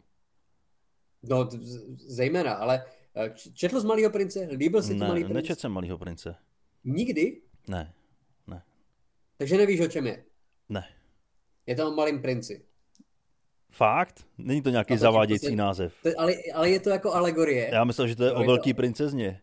No, 1.22 1.48
zejména, 1.96 2.54
ale 2.54 2.84
eh, 3.16 3.34
četl 3.54 3.80
z 3.80 3.84
Malého 3.84 4.10
prince? 4.10 4.48
Líbil 4.50 4.82
se 4.82 4.92
ti 4.92 4.98
ne, 4.98 5.08
Malý 5.08 5.24
princ? 5.24 5.34
nečetl 5.34 5.60
jsem 5.60 5.72
Malého 5.72 5.98
prince. 5.98 6.36
Nikdy? 6.84 7.42
Ne, 7.68 7.94
ne. 8.46 8.62
Takže 9.38 9.56
nevíš, 9.56 9.80
o 9.80 9.86
čem 9.88 10.06
je? 10.06 10.24
Ne. 10.68 10.84
Je 11.66 11.76
to 11.76 11.88
o 11.88 11.94
malým 11.94 12.22
princi. 12.22 12.64
Fakt? 13.70 14.26
Není 14.38 14.62
to 14.62 14.70
nějaký 14.70 14.96
zavádějící 14.96 15.46
se, 15.46 15.56
název. 15.56 15.94
To, 16.02 16.08
ale, 16.16 16.34
ale 16.54 16.70
je 16.70 16.80
to 16.80 16.90
jako 16.90 17.12
alegorie. 17.12 17.70
Já 17.72 17.84
myslel, 17.84 18.08
že 18.08 18.16
to 18.16 18.24
je 18.24 18.30
to 18.30 18.36
o 18.36 18.44
velký 18.44 18.72
to, 18.72 18.76
princezně. 18.76 19.40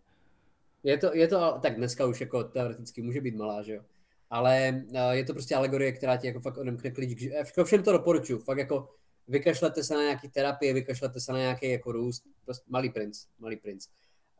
Je 0.84 0.98
to, 0.98 1.16
je 1.16 1.28
to, 1.28 1.60
tak 1.62 1.76
dneska 1.76 2.06
už 2.06 2.22
jako 2.22 2.44
teoreticky 2.44 3.02
může 3.02 3.22
být 3.22 3.36
malá, 3.36 3.62
že 3.64 3.74
jo. 3.74 3.84
Ale 4.30 4.84
uh, 4.90 5.12
je 5.12 5.26
to 5.26 5.34
prostě 5.34 5.56
alegorie, 5.56 5.92
která 5.92 6.18
ti 6.18 6.28
jako 6.28 6.40
fakt 6.40 6.58
odemkne 6.58 6.92
klíč. 6.92 7.28
Všem 7.64 7.84
to 7.84 7.92
doporučuji. 7.92 8.40
Fakt 8.40 8.58
jako 8.58 8.96
vykašlete 9.28 9.84
se 9.84 9.94
na 9.94 10.02
nějaký 10.02 10.30
terapie, 10.30 10.74
vykašlete 10.74 11.20
se 11.20 11.32
na 11.32 11.38
nějaký 11.38 11.72
jako 11.72 11.92
růst. 11.92 12.24
Prostě 12.46 12.66
malý 12.70 12.90
princ, 12.90 13.26
malý 13.40 13.58
princ. 13.58 13.88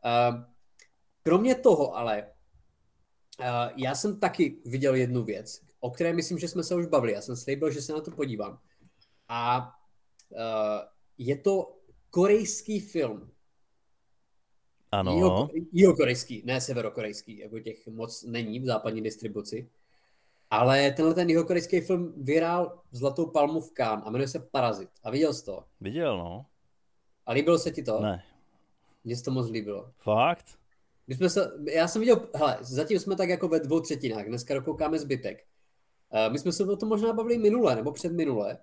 Uh, 0.04 0.42
kromě 1.22 1.54
toho 1.54 1.96
ale, 1.96 2.32
uh, 3.40 3.46
já 3.76 3.94
jsem 3.94 4.20
taky 4.20 4.56
viděl 4.64 4.94
jednu 4.94 5.24
věc, 5.24 5.60
o 5.80 5.90
které 5.90 6.12
myslím, 6.12 6.38
že 6.38 6.48
jsme 6.48 6.62
se 6.62 6.74
už 6.74 6.86
bavili. 6.86 7.12
Já 7.12 7.20
jsem 7.20 7.36
slíbil, 7.36 7.70
že 7.70 7.82
se 7.82 7.92
na 7.92 8.00
to 8.00 8.10
podívám. 8.10 8.58
A 9.28 9.72
uh, 10.30 10.38
je 11.18 11.36
to 11.36 11.78
korejský 12.10 12.80
film. 12.80 13.31
Ano. 14.92 15.48
Jihokorejský, 15.72 16.42
ne 16.46 16.60
severokorejský, 16.60 17.38
jako 17.38 17.60
těch 17.60 17.86
moc 17.86 18.22
není 18.22 18.60
v 18.60 18.64
západní 18.64 19.02
distribuci. 19.02 19.70
Ale 20.50 20.90
tenhle 20.90 21.14
ten 21.14 21.30
jihokorejský 21.30 21.80
film 21.80 22.14
vyhrál 22.16 22.82
Zlatou 22.90 23.26
palmu 23.26 23.60
v 23.60 23.70
Cannes 23.70 24.06
a 24.06 24.10
jmenuje 24.10 24.28
se 24.28 24.38
Parazit. 24.38 24.88
A 25.04 25.10
viděl 25.10 25.34
jsi 25.34 25.44
to? 25.44 25.64
Viděl, 25.80 26.18
no. 26.18 26.46
A 27.26 27.32
líbilo 27.32 27.58
se 27.58 27.70
ti 27.70 27.82
to? 27.82 28.00
Ne. 28.00 28.24
Mně 29.04 29.16
se 29.16 29.22
to 29.22 29.30
moc 29.30 29.50
líbilo. 29.50 29.90
Fakt? 29.98 30.46
My 31.06 31.14
jsme 31.14 31.30
se, 31.30 31.52
já 31.70 31.88
jsem 31.88 32.00
viděl, 32.00 32.28
hele, 32.34 32.58
zatím 32.60 32.98
jsme 32.98 33.16
tak 33.16 33.28
jako 33.28 33.48
ve 33.48 33.60
dvou 33.60 33.80
třetinách, 33.80 34.26
dneska 34.26 34.54
dokoukáme 34.54 34.98
zbytek. 34.98 35.44
Uh, 36.26 36.32
my 36.32 36.38
jsme 36.38 36.52
se 36.52 36.64
o 36.64 36.76
tom 36.76 36.88
možná 36.88 37.12
bavili 37.12 37.38
minule, 37.38 37.76
nebo 37.76 37.92
před 37.92 38.12
minule. 38.12 38.58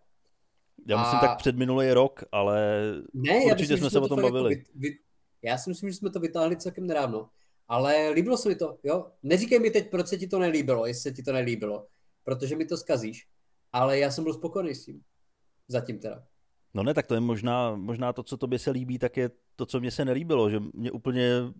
Já 0.87 0.97
myslím 0.97 1.17
a... 1.17 1.21
tak 1.21 1.37
před 1.37 1.55
minulý 1.55 1.91
rok, 1.91 2.23
ale 2.31 2.81
ne, 3.13 3.45
určitě 3.45 3.73
myslím, 3.73 3.77
jsme 3.77 3.89
se 3.89 3.99
o 3.99 4.07
tom 4.07 4.21
bavili. 4.21 4.53
Jako 4.53 4.71
vy, 4.75 4.89
vy, 4.89 4.97
já 5.41 5.58
si 5.58 5.69
myslím, 5.69 5.89
že 5.89 5.95
jsme 5.95 6.10
to 6.10 6.19
vytáhli 6.19 6.58
celkem 6.58 6.88
nedávno. 6.88 7.30
Ale 7.67 8.10
líbilo 8.10 8.38
se 8.38 8.49
mi 8.49 8.56
to, 8.56 8.78
jo? 8.84 9.12
Neříkej 9.23 9.60
mi 9.60 9.71
teď, 9.71 9.89
proč 9.89 10.08
se 10.08 10.17
ti 10.17 10.28
to 10.28 10.39
nelíbilo, 10.39 10.86
jestli 10.86 11.02
se 11.02 11.12
ti 11.12 11.23
to 11.23 11.34
nelíbilo, 11.34 11.88
protože 12.23 12.56
mi 12.56 12.65
to 12.65 12.78
skazíš. 12.78 13.28
Ale 13.73 13.99
já 13.99 14.12
jsem 14.12 14.23
byl 14.23 14.34
spokojený 14.34 14.75
s 14.75 14.86
tím. 14.86 15.02
Zatím 15.67 15.99
teda. 15.99 16.23
No 16.73 16.84
ne, 16.84 16.93
tak 16.93 17.08
to 17.08 17.13
je 17.13 17.19
možná, 17.19 17.75
možná 17.75 18.13
to, 18.13 18.23
co 18.23 18.38
tobě 18.38 18.60
se 18.60 18.71
líbí, 18.71 18.99
tak 18.99 19.17
je 19.17 19.30
to, 19.56 19.65
co 19.65 19.80
mě 19.80 19.91
se 19.91 20.06
nelíbilo, 20.06 20.49
že 20.49 20.60
mě 20.73 20.91
úplně 20.91 21.54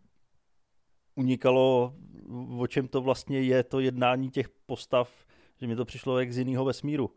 unikalo, 1.15 1.96
o 2.58 2.68
čem 2.68 2.88
to 2.88 3.02
vlastně 3.02 3.42
je, 3.42 3.63
to 3.63 3.80
jednání 3.80 4.30
těch 4.30 4.50
postav, 4.50 5.12
že 5.62 5.68
mi 5.68 5.76
to 5.76 5.86
přišlo 5.86 6.20
jak 6.20 6.34
z 6.34 6.38
jiného 6.38 6.65
vesmíru. 6.65 7.12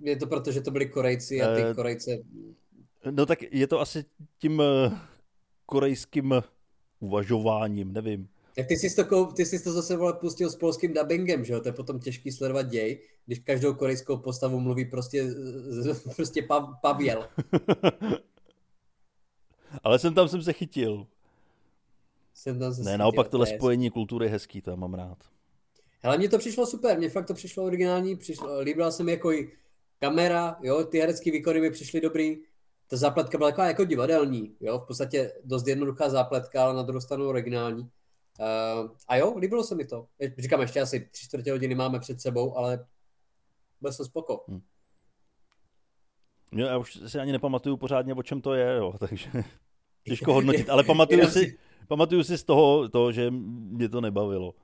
Je 0.00 0.16
to 0.16 0.26
proto, 0.26 0.52
že 0.52 0.60
to 0.60 0.70
byli 0.70 0.88
Korejci 0.88 1.42
a 1.42 1.54
ty 1.54 1.64
uh, 1.64 1.74
Korejce... 1.74 2.18
No 3.10 3.26
tak 3.26 3.38
je 3.50 3.66
to 3.66 3.80
asi 3.80 4.04
tím 4.38 4.58
uh, 4.58 4.98
korejským 5.66 6.34
uvažováním, 7.00 7.92
nevím. 7.92 8.28
Tak 8.56 8.66
ty 8.66 8.76
jsi 8.76 9.04
to, 9.04 9.26
ty 9.26 9.46
jsi 9.46 9.64
to 9.64 9.72
zase 9.72 9.96
vole, 9.96 10.12
pustil 10.12 10.50
s 10.50 10.56
polským 10.56 10.94
dubbingem, 10.94 11.44
že 11.44 11.52
jo? 11.52 11.60
To 11.60 11.68
je 11.68 11.72
potom 11.72 12.00
těžký 12.00 12.32
sledovat 12.32 12.62
děj, 12.62 13.02
když 13.26 13.38
každou 13.38 13.74
korejskou 13.74 14.16
postavu 14.16 14.60
mluví 14.60 14.84
prostě, 14.84 15.26
prostě 16.16 16.46
Pavěl. 16.82 17.28
Ale 19.84 19.98
jsem 19.98 20.14
tam 20.14 20.28
jsem 20.28 20.42
se 20.42 20.52
chytil. 20.52 21.06
Jsem 22.34 22.58
tam 22.58 22.74
se 22.74 22.82
ne, 22.82 22.98
naopak 22.98 23.28
tohle 23.28 23.46
spojení 23.46 23.90
kultury 23.90 24.26
je 24.26 24.30
hezký, 24.30 24.62
to 24.62 24.76
mám 24.76 24.94
rád. 24.94 25.18
Hele, 26.00 26.18
mně 26.18 26.28
to 26.28 26.38
přišlo 26.38 26.66
super, 26.66 26.98
mně 26.98 27.08
fakt 27.08 27.26
to 27.26 27.34
přišlo 27.34 27.64
originální, 27.64 28.16
přišlo, 28.16 28.60
líbila 28.60 28.90
se 28.90 29.04
mi 29.04 29.12
jako 29.12 29.32
i 29.32 29.52
kamera, 30.00 30.56
jo, 30.62 30.84
ty 30.84 30.98
herecké 30.98 31.30
výkony 31.30 31.60
mi 31.60 31.70
přišly 31.70 32.00
dobrý, 32.00 32.38
ta 32.90 32.96
zápletka 32.96 33.38
byla 33.38 33.50
taková 33.50 33.66
jako 33.66 33.84
divadelní, 33.84 34.56
jo, 34.60 34.78
v 34.78 34.86
podstatě 34.86 35.32
dost 35.44 35.66
jednoduchá 35.66 36.08
zápletka, 36.08 36.64
ale 36.64 36.74
na 36.74 36.82
druhou 36.82 37.00
stranu 37.00 37.28
originální. 37.28 37.82
Uh, 37.82 38.90
a 39.08 39.16
jo, 39.16 39.38
líbilo 39.38 39.64
se 39.64 39.74
mi 39.74 39.84
to. 39.84 40.06
Říkám, 40.38 40.60
ještě 40.60 40.80
asi 40.80 41.08
tři 41.10 41.24
čtvrtě 41.24 41.52
hodiny 41.52 41.74
máme 41.74 42.00
před 42.00 42.20
sebou, 42.20 42.56
ale 42.56 42.86
byl 43.80 43.92
jsem 43.92 44.06
spoko. 44.06 44.44
Hmm. 44.48 44.60
Já 46.52 46.78
už 46.78 47.00
si 47.06 47.18
ani 47.18 47.32
nepamatuju 47.32 47.76
pořádně, 47.76 48.14
o 48.14 48.22
čem 48.22 48.40
to 48.40 48.54
je, 48.54 48.76
jo, 48.76 48.94
takže 48.98 49.30
těžko 50.02 50.32
hodnotit, 50.32 50.70
ale 50.70 50.84
pamatuju 50.84 51.26
si, 51.30 51.58
pamatuju 51.88 52.24
si 52.24 52.38
z 52.38 52.44
toho, 52.44 52.88
to, 52.88 53.12
že 53.12 53.30
mě 53.30 53.88
to 53.88 54.00
nebavilo. 54.00 54.54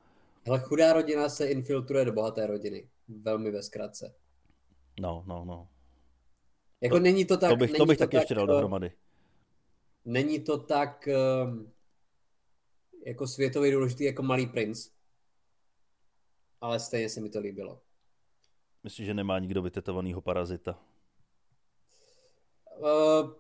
Ale 0.47 0.61
chudá 0.61 0.93
rodina 0.93 1.29
se 1.29 1.47
infiltruje 1.47 2.05
do 2.05 2.13
bohaté 2.13 2.47
rodiny. 2.47 2.89
Velmi 3.09 3.51
ve 3.51 3.63
zkratce. 3.63 4.15
No, 5.01 5.25
no, 5.27 5.45
no. 5.45 5.69
Jako 6.85 6.97
to, 6.97 7.01
není 7.01 7.25
to 7.25 7.37
tak... 7.37 7.51
To 7.51 7.57
bych, 7.57 7.73
to 7.73 7.87
bych 7.87 7.99
to 7.99 8.05
taky 8.05 8.17
tak, 8.17 8.23
ještě 8.23 8.35
dal 8.35 8.47
dohromady. 8.47 8.93
není 10.05 10.41
to 10.41 10.59
tak 10.59 11.09
um, 11.45 11.73
jako 13.07 13.27
světově 13.27 13.73
důležitý 13.73 14.05
jako 14.05 14.23
Malý 14.23 14.47
princ, 14.47 14.89
ale 16.61 16.81
stejně 16.81 17.09
se 17.09 17.21
mi 17.21 17.31
to 17.31 17.41
líbilo. 17.41 17.81
Myslím, 18.83 19.07
že 19.07 19.15
nemá 19.15 19.39
nikdo 19.39 19.63
vytetovanýho 19.63 20.21
parazita. 20.21 20.79
Uh, 22.79 23.31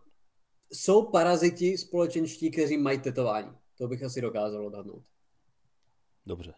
jsou 0.73 1.03
paraziti 1.03 1.79
společenští, 1.79 2.51
kteří 2.51 2.77
mají 2.77 2.99
tetování. 2.99 3.57
To 3.79 3.89
bych 3.89 4.03
asi 4.03 4.21
dokázal 4.21 4.67
odhadnout. 4.67 5.03
Dobře. 6.27 6.55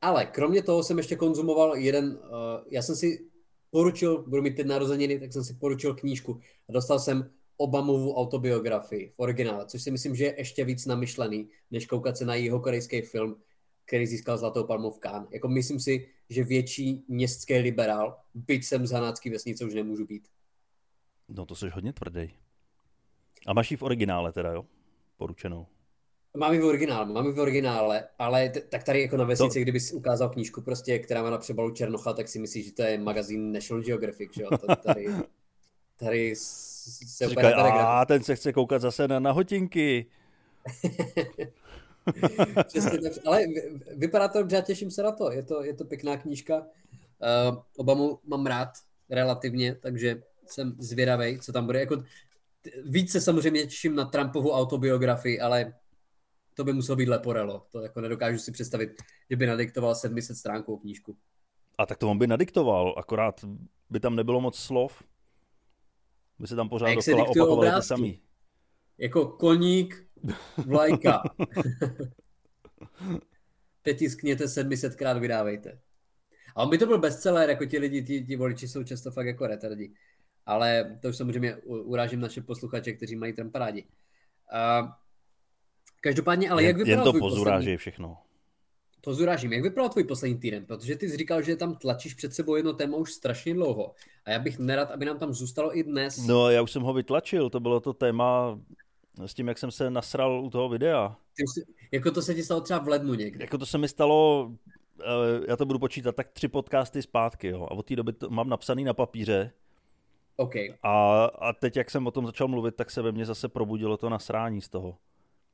Ale 0.00 0.26
kromě 0.26 0.62
toho 0.62 0.82
jsem 0.82 0.98
ještě 0.98 1.16
konzumoval 1.16 1.76
jeden, 1.76 2.06
uh, 2.06 2.20
já 2.70 2.82
jsem 2.82 2.96
si 2.96 3.30
poručil, 3.70 4.22
budu 4.22 4.42
mít 4.42 4.56
teď 4.56 4.66
narozeniny, 4.66 5.20
tak 5.20 5.32
jsem 5.32 5.44
si 5.44 5.54
poručil 5.54 5.94
knížku 5.94 6.40
a 6.68 6.72
dostal 6.72 6.98
jsem 6.98 7.30
Obamovu 7.56 8.14
autobiografii 8.14 9.08
v 9.08 9.14
originále, 9.16 9.66
což 9.66 9.82
si 9.82 9.90
myslím, 9.90 10.16
že 10.16 10.24
je 10.24 10.34
ještě 10.38 10.64
víc 10.64 10.86
namyšlený, 10.86 11.48
než 11.70 11.86
koukat 11.86 12.16
se 12.16 12.24
na 12.24 12.34
jeho 12.34 12.60
korejský 12.60 13.02
film, 13.02 13.36
který 13.84 14.06
získal 14.06 14.38
Zlatou 14.38 14.64
palmu 14.64 14.90
v 14.90 14.98
Cannes. 14.98 15.28
Jako 15.30 15.48
myslím 15.48 15.80
si, 15.80 16.08
že 16.30 16.44
větší 16.44 17.04
městský 17.08 17.54
liberál, 17.54 18.18
byť 18.34 18.64
jsem 18.64 18.86
z 18.86 18.90
Hanácký 18.90 19.30
vesnice, 19.30 19.64
už 19.64 19.74
nemůžu 19.74 20.06
být. 20.06 20.28
No 21.28 21.46
to 21.46 21.54
jsi 21.54 21.68
hodně 21.68 21.92
tvrdý. 21.92 22.30
A 23.46 23.52
máš 23.52 23.70
ji 23.70 23.76
v 23.76 23.82
originále 23.82 24.32
teda, 24.32 24.52
jo? 24.52 24.66
Poručenou. 25.16 25.66
Mám 26.38 26.52
ji 26.52 26.60
v 26.60 26.64
originále, 26.64 27.12
mám 27.12 27.26
ji 27.26 27.32
v 27.32 27.40
originále, 27.40 28.04
ale 28.18 28.48
t- 28.48 28.60
tak 28.60 28.84
tady 28.84 29.02
jako 29.02 29.16
na 29.16 29.24
vesnici, 29.24 29.58
to... 29.58 29.62
kdybys 29.62 29.92
ukázal 29.92 30.28
knížku 30.28 30.60
prostě, 30.60 30.98
která 30.98 31.22
má 31.22 31.30
na 31.30 31.38
přebalu 31.38 31.70
Černocha, 31.70 32.12
tak 32.12 32.28
si 32.28 32.38
myslíš, 32.38 32.66
že 32.66 32.72
to 32.72 32.82
je 32.82 32.98
magazín 32.98 33.52
National 33.52 33.82
Geographic, 33.82 34.34
že 34.34 34.42
jo? 34.42 34.48
Tady, 34.82 35.06
tady 35.96 36.34
se 36.36 37.28
Říkaj, 37.28 37.54
a 37.56 38.04
ten 38.04 38.22
se 38.22 38.36
chce 38.36 38.52
koukat 38.52 38.82
zase 38.82 39.08
na 39.08 39.20
nahotinky. 39.20 40.06
Přesně, 42.66 42.98
ale 43.26 43.44
vypadá 43.96 44.28
to 44.28 44.38
dobře, 44.38 44.62
těším 44.66 44.90
se 44.90 45.02
na 45.02 45.12
to. 45.12 45.32
Je 45.32 45.42
to, 45.42 45.64
je 45.64 45.74
to 45.74 45.84
pěkná 45.84 46.16
knížka. 46.16 46.56
Uh, 46.58 47.62
Obamu 47.76 48.18
mám 48.26 48.46
rád 48.46 48.68
relativně, 49.10 49.74
takže 49.74 50.22
jsem 50.46 50.76
zvědavý, 50.78 51.40
co 51.40 51.52
tam 51.52 51.66
bude. 51.66 51.80
Jako, 51.80 52.02
víc 52.84 53.12
se 53.12 53.20
samozřejmě 53.20 53.64
těším 53.64 53.94
na 53.94 54.04
Trumpovu 54.04 54.52
autobiografii, 54.52 55.40
ale 55.40 55.74
to 56.58 56.64
by 56.64 56.72
muselo 56.72 56.96
být 56.96 57.08
Leporello. 57.08 57.66
To 57.70 57.80
jako 57.80 58.00
nedokážu 58.00 58.38
si 58.38 58.52
představit, 58.52 58.90
že 59.30 59.36
by 59.36 59.46
nadiktoval 59.46 59.94
700 59.94 60.36
stránkou 60.36 60.76
knížku. 60.76 61.16
A 61.78 61.86
tak 61.86 61.98
to 61.98 62.10
on 62.10 62.18
by 62.18 62.26
nadiktoval, 62.26 62.94
akorát 62.98 63.44
by 63.90 64.00
tam 64.00 64.16
nebylo 64.16 64.40
moc 64.40 64.58
slov. 64.58 65.02
By 66.38 66.46
se 66.46 66.56
tam 66.56 66.68
pořád 66.68 66.94
dokola 66.94 67.28
opakovali 67.28 67.70
to 67.70 67.82
samý. 67.82 68.20
Jako 68.98 69.26
koník, 69.26 70.06
vlajka. 70.66 71.22
Teď 73.82 73.98
tiskněte 73.98 74.44
700krát, 74.44 75.20
vydávejte. 75.20 75.80
A 76.56 76.62
on 76.62 76.70
by 76.70 76.78
to 76.78 76.86
byl 76.86 76.98
bestseller, 76.98 77.50
jako 77.50 77.66
ti 77.66 77.78
lidi, 77.78 78.02
ti, 78.02 78.24
ti 78.24 78.36
voliči 78.36 78.68
jsou 78.68 78.84
často 78.84 79.10
fakt 79.10 79.26
jako 79.26 79.46
retardi. 79.46 79.94
Ale 80.46 80.98
to 81.02 81.08
už 81.08 81.16
samozřejmě 81.16 81.56
urážím 81.64 82.20
naše 82.20 82.42
posluchače, 82.42 82.92
kteří 82.92 83.16
mají 83.16 83.32
Trumpa 83.32 83.58
parádi. 83.58 83.86
Uh, 84.82 84.88
každopádně, 86.00 86.50
ale 86.50 86.62
jen, 86.62 86.68
jak 86.68 86.76
vypadal 86.76 87.06
Jen 87.06 87.12
to 87.12 87.18
pozuráží 87.18 87.76
všechno. 87.76 88.18
Pozurážím. 89.00 89.52
Jak 89.52 89.62
vypadal 89.62 89.88
tvůj 89.88 90.04
poslední 90.04 90.38
týden? 90.38 90.66
Protože 90.66 90.96
ty 90.96 91.08
jsi 91.08 91.16
říkal, 91.16 91.42
že 91.42 91.56
tam 91.56 91.76
tlačíš 91.76 92.14
před 92.14 92.34
sebou 92.34 92.56
jedno 92.56 92.72
téma 92.72 92.96
už 92.96 93.12
strašně 93.12 93.54
dlouho. 93.54 93.94
A 94.24 94.30
já 94.30 94.38
bych 94.38 94.58
nerad, 94.58 94.90
aby 94.90 95.04
nám 95.04 95.18
tam 95.18 95.32
zůstalo 95.32 95.78
i 95.78 95.82
dnes. 95.82 96.16
No, 96.26 96.50
já 96.50 96.62
už 96.62 96.70
jsem 96.70 96.82
ho 96.82 96.92
vytlačil. 96.92 97.50
To 97.50 97.60
bylo 97.60 97.80
to 97.80 97.92
téma 97.92 98.60
s 99.26 99.34
tím, 99.34 99.48
jak 99.48 99.58
jsem 99.58 99.70
se 99.70 99.90
nasral 99.90 100.44
u 100.44 100.50
toho 100.50 100.68
videa. 100.68 101.16
Ty, 101.36 101.44
jako 101.92 102.10
to 102.10 102.22
se 102.22 102.34
ti 102.34 102.42
stalo 102.42 102.60
třeba 102.60 102.78
v 102.78 102.88
lednu 102.88 103.14
někdy. 103.14 103.44
Jako 103.44 103.58
to 103.58 103.66
se 103.66 103.78
mi 103.78 103.88
stalo, 103.88 104.50
eh, 105.00 105.04
já 105.48 105.56
to 105.56 105.66
budu 105.66 105.78
počítat, 105.78 106.16
tak 106.16 106.28
tři 106.28 106.48
podcasty 106.48 107.02
zpátky, 107.02 107.48
jo. 107.48 107.62
A 107.62 107.70
od 107.70 107.86
té 107.86 107.96
doby 107.96 108.12
to 108.12 108.30
mám 108.30 108.48
napsaný 108.48 108.84
na 108.84 108.94
papíře. 108.94 109.52
Okay. 110.36 110.74
A, 110.82 111.24
a 111.24 111.52
teď, 111.52 111.76
jak 111.76 111.90
jsem 111.90 112.06
o 112.06 112.10
tom 112.10 112.26
začal 112.26 112.48
mluvit, 112.48 112.74
tak 112.74 112.90
se 112.90 113.02
ve 113.02 113.12
mně 113.12 113.26
zase 113.26 113.48
probudilo 113.48 113.96
to 113.96 114.08
nasrání 114.08 114.60
z 114.60 114.68
toho. 114.68 114.96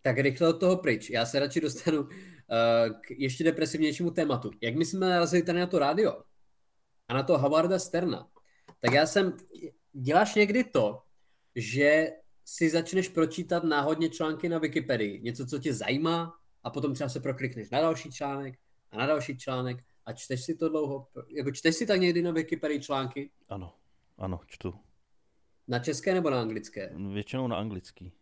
Tak 0.07 0.19
rychle 0.19 0.49
od 0.49 0.61
toho 0.61 0.77
pryč. 0.77 1.11
Já 1.11 1.27
se 1.27 1.39
radši 1.39 1.61
dostanu 1.61 2.01
uh, 2.01 2.09
k 3.01 3.11
ještě 3.11 3.45
depresivnějšímu 3.45 4.11
tématu. 4.11 4.51
Jak 4.61 4.75
my 4.75 4.85
jsme 4.85 5.09
narazili 5.09 5.43
tady 5.43 5.59
na 5.59 5.67
to 5.67 5.79
rádio 5.79 6.23
a 7.09 7.15
na 7.15 7.23
to 7.23 7.39
Howarda 7.39 7.79
Sterna, 7.79 8.29
tak 8.81 8.93
já 8.93 9.07
jsem, 9.07 9.37
děláš 9.93 10.35
někdy 10.35 10.65
to, 10.65 11.03
že 11.55 12.09
si 12.45 12.71
začneš 12.71 13.09
pročítat 13.09 13.65
náhodně 13.65 14.09
články 14.09 14.49
na 14.49 14.59
Wikipedii, 14.59 15.21
něco, 15.21 15.47
co 15.47 15.59
tě 15.59 15.75
zajímá 15.75 16.35
a 16.63 16.71
potom 16.71 16.95
třeba 16.95 17.09
se 17.09 17.21
proklikneš 17.21 17.71
na 17.71 17.81
další 17.81 18.13
článek 18.13 18.59
a 18.91 18.97
na 18.97 19.07
další 19.07 19.39
článek 19.39 19.85
a 20.07 20.13
čteš 20.13 20.45
si 20.45 20.55
to 20.55 20.69
dlouho, 20.69 21.09
jako 21.37 21.51
čteš 21.51 21.77
si 21.77 21.87
tak 21.87 22.01
někdy 22.01 22.23
na 22.23 22.31
Wikipedii 22.31 22.81
články? 22.81 23.31
Ano, 23.49 23.75
ano, 24.19 24.41
čtu. 24.47 24.75
Na 25.69 25.79
české 25.79 26.15
nebo 26.15 26.31
na 26.31 26.41
anglické? 26.41 26.93
Většinou 27.13 27.49
na 27.49 27.57
anglický. 27.57 28.13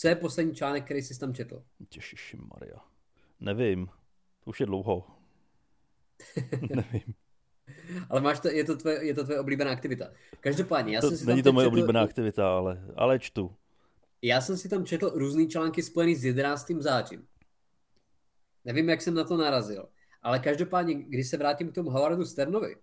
Co 0.00 0.08
je 0.08 0.14
poslední 0.14 0.54
článek, 0.54 0.84
který 0.84 1.02
jsi 1.02 1.18
tam 1.18 1.34
četl? 1.34 1.64
Těšiši 1.88 2.36
Maria. 2.36 2.78
Nevím. 3.40 3.86
To 4.44 4.50
už 4.50 4.60
je 4.60 4.66
dlouho. 4.66 5.06
Nevím. 6.74 7.14
ale 8.10 8.20
máš 8.20 8.40
to, 8.40 8.48
je, 8.48 8.64
to 8.64 8.76
tvoje, 8.76 9.06
je 9.06 9.14
to 9.14 9.24
tvoje 9.24 9.40
oblíbená 9.40 9.70
aktivita. 9.70 10.12
Každopádně, 10.40 10.94
já 10.94 11.00
to, 11.00 11.08
jsem 11.08 11.18
si 11.18 11.26
Není 11.26 11.42
to 11.42 11.52
moje 11.52 11.64
četl... 11.64 11.72
oblíbená 11.72 12.02
aktivita, 12.02 12.56
ale, 12.56 12.84
ale 12.96 13.18
čtu. 13.18 13.56
Já 14.22 14.40
jsem 14.40 14.56
si 14.56 14.68
tam 14.68 14.86
četl 14.86 15.12
různý 15.14 15.48
články 15.48 15.82
spojený 15.82 16.14
s 16.14 16.24
11. 16.24 16.70
zářím. 16.78 17.26
Nevím, 18.64 18.88
jak 18.88 19.02
jsem 19.02 19.14
na 19.14 19.24
to 19.24 19.36
narazil. 19.36 19.88
Ale 20.22 20.38
každopádně, 20.38 20.94
když 20.94 21.28
se 21.28 21.36
vrátím 21.36 21.70
k 21.70 21.74
tomu 21.74 21.90
Howardu 21.90 22.24
Sternovi, 22.24 22.76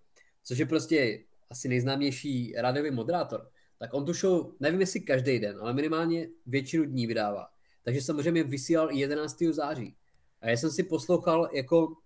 což 0.44 0.58
je 0.58 0.66
prostě 0.66 1.24
asi 1.50 1.68
nejznámější 1.68 2.54
rádiový 2.56 2.90
moderátor, 2.90 3.50
tak 3.78 3.94
on 3.94 4.04
tu 4.04 4.12
show, 4.12 4.52
nevím 4.60 4.80
jestli 4.80 5.00
každý 5.00 5.38
den, 5.38 5.58
ale 5.60 5.72
minimálně 5.72 6.28
většinu 6.46 6.84
dní 6.84 7.06
vydává. 7.06 7.48
Takže 7.82 8.02
samozřejmě 8.02 8.44
vysílal 8.44 8.92
i 8.92 8.98
11. 8.98 9.42
září. 9.50 9.96
A 10.40 10.48
já 10.48 10.56
jsem 10.56 10.70
si 10.70 10.82
poslouchal 10.82 11.48
jako 11.52 11.96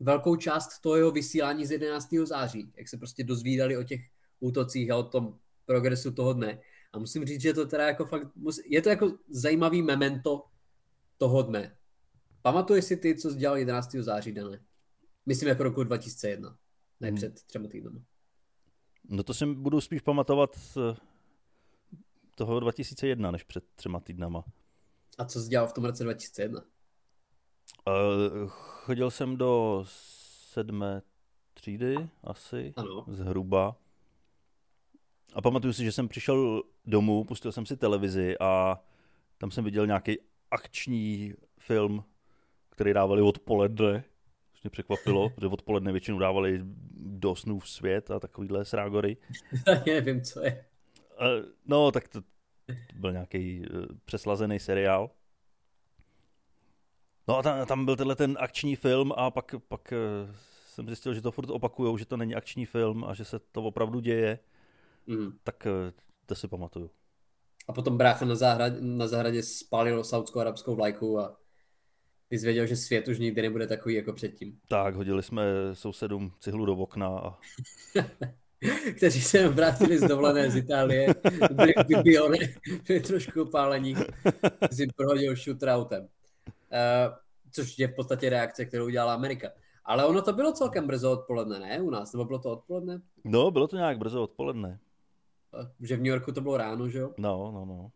velkou 0.00 0.36
část 0.36 0.80
toho 0.80 0.96
jeho 0.96 1.10
vysílání 1.10 1.66
z 1.66 1.70
11. 1.70 2.08
září, 2.24 2.72
jak 2.76 2.88
se 2.88 2.96
prostě 2.96 3.24
dozvídali 3.24 3.76
o 3.76 3.82
těch 3.82 4.00
útocích 4.40 4.90
a 4.90 4.96
o 4.96 5.02
tom 5.02 5.38
progresu 5.66 6.10
toho 6.10 6.32
dne. 6.32 6.60
A 6.92 6.98
musím 6.98 7.24
říct, 7.24 7.40
že 7.40 7.54
to 7.54 7.66
teda 7.66 7.86
jako 7.86 8.06
fakt, 8.06 8.28
je 8.64 8.82
to 8.82 8.88
jako 8.88 9.18
zajímavý 9.28 9.82
memento 9.82 10.44
toho 11.18 11.42
dne. 11.42 11.76
Pamatuješ 12.42 12.84
si 12.84 12.96
ty, 12.96 13.14
co 13.14 13.30
jsi 13.30 13.36
dělal 13.36 13.56
11. 13.56 13.90
září, 13.92 14.32
Dané? 14.32 14.64
Myslím 15.26 15.48
jako 15.48 15.62
roku 15.62 15.84
2001, 15.84 16.58
ne 17.00 17.08
hmm. 17.08 17.16
před 17.16 17.42
třema 17.42 17.68
týdnama. 17.68 18.00
No 19.08 19.22
to 19.22 19.34
si 19.34 19.46
budu 19.46 19.80
spíš 19.80 20.00
pamatovat 20.00 20.56
toho 22.34 22.60
2001, 22.60 23.30
než 23.30 23.42
před 23.42 23.64
třema 23.74 24.00
týdnama. 24.00 24.44
A 25.18 25.24
co 25.24 25.40
jsi 25.40 25.48
dělal 25.48 25.66
v 25.66 25.72
tom 25.72 25.84
roce 25.84 26.04
2001? 26.04 26.60
Uh, 26.60 28.48
chodil 28.48 29.10
jsem 29.10 29.36
do 29.36 29.84
sedmé 30.52 31.02
třídy 31.54 32.08
asi, 32.24 32.72
ano. 32.76 33.04
zhruba. 33.08 33.76
A 35.34 35.42
pamatuju 35.42 35.72
si, 35.72 35.84
že 35.84 35.92
jsem 35.92 36.08
přišel 36.08 36.62
domů, 36.84 37.24
pustil 37.24 37.52
jsem 37.52 37.66
si 37.66 37.76
televizi 37.76 38.38
a 38.40 38.80
tam 39.38 39.50
jsem 39.50 39.64
viděl 39.64 39.86
nějaký 39.86 40.18
akční 40.50 41.34
film, 41.58 42.04
který 42.70 42.92
dávali 42.92 43.22
odpoledne. 43.22 44.04
Což 44.60 44.64
mě 44.64 44.70
překvapilo, 44.70 45.30
protože 45.30 45.46
odpoledne 45.46 45.92
většinou 45.92 46.18
dávali 46.18 46.60
do 46.96 47.36
snů 47.36 47.58
v 47.58 47.68
svět 47.68 48.10
a 48.10 48.20
takovýhle 48.20 48.64
srágory. 48.64 49.16
nevím, 49.86 50.22
co 50.22 50.40
je. 50.40 50.64
No, 51.66 51.92
tak 51.92 52.08
to, 52.08 52.20
to 52.66 52.74
byl 52.94 53.12
nějaký 53.12 53.62
eh, 53.64 53.86
přeslazený 54.04 54.58
seriál. 54.58 55.10
No 57.28 57.38
a 57.38 57.42
tam, 57.42 57.66
tam 57.66 57.84
byl 57.84 57.96
tenhle 57.96 58.16
ten 58.16 58.36
akční 58.40 58.76
film 58.76 59.12
a 59.16 59.30
pak, 59.30 59.54
pak 59.68 59.92
eh, 59.92 60.34
jsem 60.66 60.86
zjistil, 60.86 61.14
že 61.14 61.22
to 61.22 61.30
furt 61.30 61.50
opakujou, 61.50 61.98
že 61.98 62.06
to 62.06 62.16
není 62.16 62.34
akční 62.34 62.66
film 62.66 63.04
a 63.04 63.14
že 63.14 63.24
se 63.24 63.38
to 63.38 63.62
opravdu 63.62 64.00
děje. 64.00 64.38
Mm. 65.06 65.32
Tak 65.42 65.66
eh, 65.66 65.92
to 66.26 66.34
si 66.34 66.48
pamatuju. 66.48 66.90
A 67.68 67.72
potom 67.72 67.98
brácha 67.98 68.24
na, 68.24 68.34
zahradě, 68.34 68.76
na 68.80 69.08
zahradě 69.08 69.42
spálil 69.42 70.04
saudskou 70.04 70.40
arabskou 70.40 70.74
vlajku 70.76 71.18
a 71.18 71.39
ty 72.30 72.38
jsi 72.38 72.46
věděl, 72.46 72.66
že 72.66 72.76
svět 72.76 73.08
už 73.08 73.18
nikdy 73.18 73.42
nebude 73.42 73.66
takový 73.66 73.94
jako 73.94 74.12
předtím. 74.12 74.58
Tak, 74.68 74.94
hodili 74.94 75.22
jsme 75.22 75.44
sousedům 75.72 76.32
cihlu 76.40 76.66
do 76.66 76.76
okna. 76.76 77.08
A... 77.08 77.38
Kteří 78.96 79.22
se 79.22 79.48
vrátili 79.48 79.98
z 79.98 80.08
dovolené 80.08 80.50
z 80.50 80.56
Itálie, 80.56 81.14
byli 81.52 81.72
vybione, 81.88 82.38
byli 82.86 83.00
trošku 83.00 83.42
opálení, 83.42 83.94
si 84.72 84.86
prohodil 84.96 85.36
shooterautem. 85.36 86.02
Uh, 86.02 86.08
což 87.52 87.78
je 87.78 87.88
v 87.88 87.94
podstatě 87.94 88.30
reakce, 88.30 88.64
kterou 88.64 88.84
udělala 88.84 89.14
Amerika. 89.14 89.50
Ale 89.84 90.06
ono 90.06 90.22
to 90.22 90.32
bylo 90.32 90.52
celkem 90.52 90.86
brzo 90.86 91.12
odpoledne, 91.12 91.58
ne? 91.58 91.80
U 91.80 91.90
nás, 91.90 92.12
nebo 92.12 92.24
bylo 92.24 92.38
to 92.38 92.50
odpoledne? 92.50 93.00
No, 93.24 93.50
bylo 93.50 93.68
to 93.68 93.76
nějak 93.76 93.98
brzo 93.98 94.22
odpoledne. 94.22 94.78
Že 95.80 95.96
v 95.96 95.98
New 95.98 96.06
Yorku 96.06 96.32
to 96.32 96.40
bylo 96.40 96.56
ráno, 96.56 96.88
že 96.88 96.98
jo? 96.98 97.14
No, 97.18 97.52
no, 97.54 97.64
no. 97.64 97.90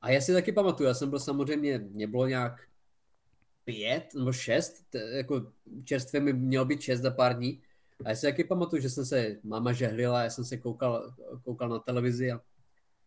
A 0.00 0.10
já 0.10 0.20
si 0.20 0.32
taky 0.32 0.52
pamatuju, 0.52 0.88
já 0.88 0.94
jsem 0.94 1.10
byl 1.10 1.18
samozřejmě, 1.18 1.78
mě 1.78 2.06
bylo 2.06 2.26
nějak 2.26 2.60
pět 3.66 4.14
nebo 4.14 4.32
šest, 4.32 4.90
t- 4.90 5.16
jako 5.16 5.52
čerstvě 5.84 6.20
mi 6.20 6.32
mělo 6.32 6.64
být 6.64 6.80
šest 6.80 7.00
za 7.00 7.10
pár 7.10 7.36
dní. 7.36 7.62
A 8.04 8.08
já 8.08 8.14
si 8.14 8.26
taky 8.26 8.44
pamatuju, 8.44 8.82
že 8.82 8.90
jsem 8.90 9.04
se, 9.06 9.36
máma 9.42 9.72
žehlila, 9.72 10.22
já 10.22 10.30
jsem 10.30 10.44
se 10.44 10.56
koukal, 10.56 11.14
koukal 11.44 11.68
na 11.68 11.78
televizi 11.78 12.32
a 12.32 12.40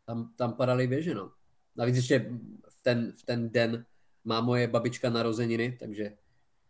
tam, 0.06 0.34
tam 0.36 0.54
padaly 0.54 0.88
věže, 0.88 1.15
no. 1.15 1.32
Navíc 1.76 1.95
ještě 1.95 2.19
v 2.69 2.78
ten, 2.82 3.13
v 3.17 3.24
ten 3.24 3.50
den 3.50 3.86
má 4.26 4.41
moje 4.41 4.67
babička 4.67 5.10
narozeniny, 5.10 5.78
takže 5.80 6.17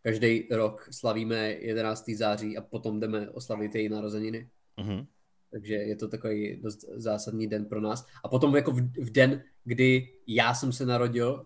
každý 0.01 0.47
rok 0.51 0.87
slavíme 0.91 1.51
11. 1.51 2.09
září 2.09 2.57
a 2.57 2.61
potom 2.61 2.99
jdeme 2.99 3.29
oslavit 3.29 3.75
její 3.75 3.89
narozeniny. 3.89 4.49
Mhm. 4.77 5.05
Takže 5.51 5.73
je 5.73 5.95
to 5.95 6.07
takový 6.07 6.61
dost 6.61 6.85
zásadní 6.95 7.47
den 7.47 7.65
pro 7.65 7.81
nás. 7.81 8.05
A 8.23 8.29
potom 8.29 8.55
jako 8.55 8.71
v, 8.71 8.81
v 8.81 9.11
den, 9.11 9.43
kdy 9.63 10.13
já 10.27 10.53
jsem 10.53 10.71
se 10.71 10.85
narodil, 10.85 11.45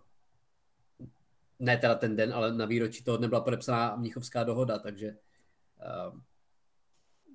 ne 1.60 1.78
teda 1.78 1.96
ten 1.96 2.16
den, 2.16 2.34
ale 2.34 2.54
na 2.54 2.66
výročí 2.66 3.04
toho 3.04 3.18
dne 3.18 3.28
byla 3.28 3.42
podepsaná 3.42 3.96
Mnichovská 3.96 4.44
dohoda, 4.44 4.80
takže 4.80 5.16
uh, 6.12 6.20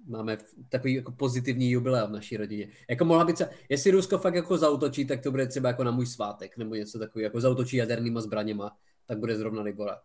máme 0.07 0.39
takový 0.69 0.95
jako 0.95 1.13
pozitivní 1.13 1.71
jubileum 1.71 2.11
v 2.11 2.13
naší 2.13 2.37
rodině. 2.37 2.69
Jako 2.91 3.05
mohla 3.05 3.25
být, 3.25 3.39
se, 3.39 3.51
jestli 3.69 3.91
Rusko 3.91 4.19
fakt 4.19 4.35
jako 4.35 4.59
zautočí, 4.59 5.07
tak 5.07 5.23
to 5.23 5.31
bude 5.31 5.47
třeba 5.47 5.69
jako 5.69 5.85
na 5.85 5.91
můj 5.91 6.07
svátek, 6.07 6.57
nebo 6.57 6.75
něco 6.75 6.99
takového, 6.99 7.25
jako 7.25 7.41
zautočí 7.41 7.77
jadernýma 7.77 8.21
zbraněma, 8.21 8.77
tak 9.07 9.19
bude 9.19 9.37
zrovna 9.37 9.63
Libora. 9.63 10.01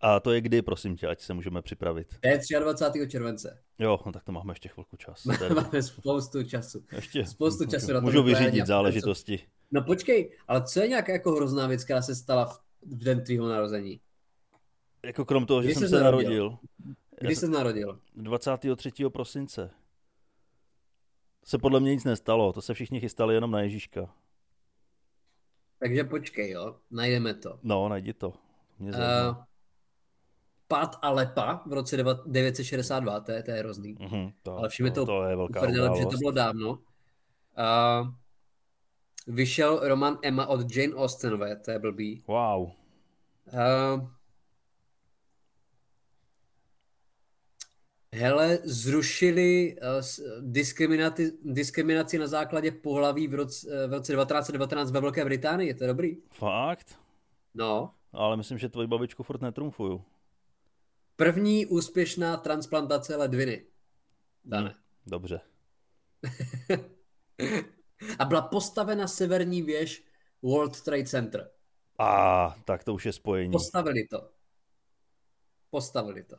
A 0.00 0.20
to 0.20 0.32
je 0.32 0.40
kdy, 0.40 0.62
prosím 0.62 0.96
tě, 0.96 1.08
ať 1.08 1.20
se 1.20 1.34
můžeme 1.34 1.62
připravit. 1.62 2.08
To 2.20 2.28
je 2.28 2.60
23. 2.60 3.08
července. 3.08 3.62
Jo, 3.78 3.98
no 4.06 4.12
tak 4.12 4.24
to 4.24 4.32
máme 4.32 4.52
ještě 4.52 4.68
chvilku 4.68 4.96
čas. 4.96 5.24
Máme 5.54 5.82
spoustu 5.82 6.42
času. 6.42 6.84
Ještě 6.92 7.26
Spoustu 7.26 7.66
času 7.66 7.92
na 7.92 8.00
to 8.00 8.06
můžu 8.06 8.22
vyřídit 8.22 8.66
záležitosti. 8.66 9.40
No 9.70 9.82
počkej, 9.82 10.36
ale 10.48 10.62
co 10.64 10.80
je 10.80 10.88
nějaká 10.88 11.12
jako 11.12 11.32
hrozná 11.32 11.66
věc, 11.66 11.84
která 11.84 12.02
se 12.02 12.14
stala 12.14 12.44
v, 12.44 12.60
v 12.86 13.04
den 13.04 13.24
tvýho 13.24 13.48
narození? 13.48 14.00
Jako 15.06 15.24
krom 15.24 15.46
toho, 15.46 15.62
že 15.62 15.68
Kdy 15.68 15.74
jsem 15.74 15.88
se 15.88 16.00
narodil? 16.00 16.44
narodil. 16.44 16.58
Kdy 17.20 17.36
jsi 17.36 17.48
narodil? 17.48 18.00
23. 18.14 18.92
prosince. 19.08 19.70
Se 21.44 21.58
podle 21.58 21.80
mě 21.80 21.90
nic 21.90 22.04
nestalo, 22.04 22.52
to 22.52 22.62
se 22.62 22.74
všichni 22.74 23.00
chystali 23.00 23.34
jenom 23.34 23.50
na 23.50 23.60
Ježíška. 23.60 24.14
Takže 25.78 26.04
počkej, 26.04 26.50
jo, 26.50 26.76
najdeme 26.90 27.34
to. 27.34 27.58
No, 27.62 27.88
najdi 27.88 28.12
to. 28.12 28.32
Mě 28.78 28.92
zajímá. 28.92 29.30
Uh, 29.38 29.44
Pat 30.68 30.96
Alepa 31.02 31.62
v 31.66 31.72
roce 31.72 31.96
deva- 31.96 32.22
962, 32.26 33.20
to 33.20 33.32
je, 33.32 33.42
to 33.42 33.50
je 33.50 33.58
hrozný. 33.58 33.96
Mhm, 34.00 34.32
to, 34.42 34.56
ale 34.56 34.68
všim 34.68 34.86
je 34.86 34.92
to, 34.92 35.06
to 35.06 35.24
je 35.24 35.36
velká 35.36 35.60
uprdele, 35.60 35.98
že 35.98 36.06
to 36.06 36.16
bylo 36.16 36.30
dávno. 36.30 36.70
Uh, 36.70 36.78
vyšel 39.26 39.80
román 39.88 40.18
Emma 40.22 40.46
od 40.46 40.76
Jane 40.76 40.94
Austenové, 40.94 41.56
to 41.56 41.70
je 41.70 41.78
blbý. 41.78 42.24
Wow. 42.26 42.62
Uh, 42.62 44.08
hele, 48.12 48.58
zrušili 48.64 49.76
uh, 49.76 49.88
diskriminaci, 50.40 51.32
diskriminaci 51.44 52.18
na 52.18 52.26
základě 52.26 52.70
pohlaví 52.70 53.28
v 53.28 53.34
roce, 53.34 53.86
v 53.86 53.92
roce 53.92 54.12
1919 54.12 54.90
ve 54.90 55.00
Velké 55.00 55.24
Británii, 55.24 55.68
je 55.68 55.74
to 55.74 55.86
dobrý? 55.86 56.16
Fakt? 56.30 56.98
No. 57.54 57.94
Ale 58.12 58.36
myslím, 58.36 58.58
že 58.58 58.68
tvoji 58.68 58.88
babičku 58.88 59.22
furt 59.22 59.42
netrumfuju. 59.42 60.04
První 61.16 61.66
úspěšná 61.66 62.36
transplantace 62.36 63.16
ledviny. 63.16 63.64
Dane. 64.44 64.74
Dobře. 65.06 65.40
A 68.18 68.24
byla 68.24 68.42
postavena 68.42 69.08
severní 69.08 69.62
věž 69.62 70.04
World 70.42 70.80
Trade 70.82 71.04
Center. 71.06 71.50
A 71.98 72.56
tak 72.64 72.84
to 72.84 72.94
už 72.94 73.06
je 73.06 73.12
spojení. 73.12 73.52
Postavili 73.52 74.06
to. 74.06 74.30
Postavili 75.70 76.22
to. 76.22 76.36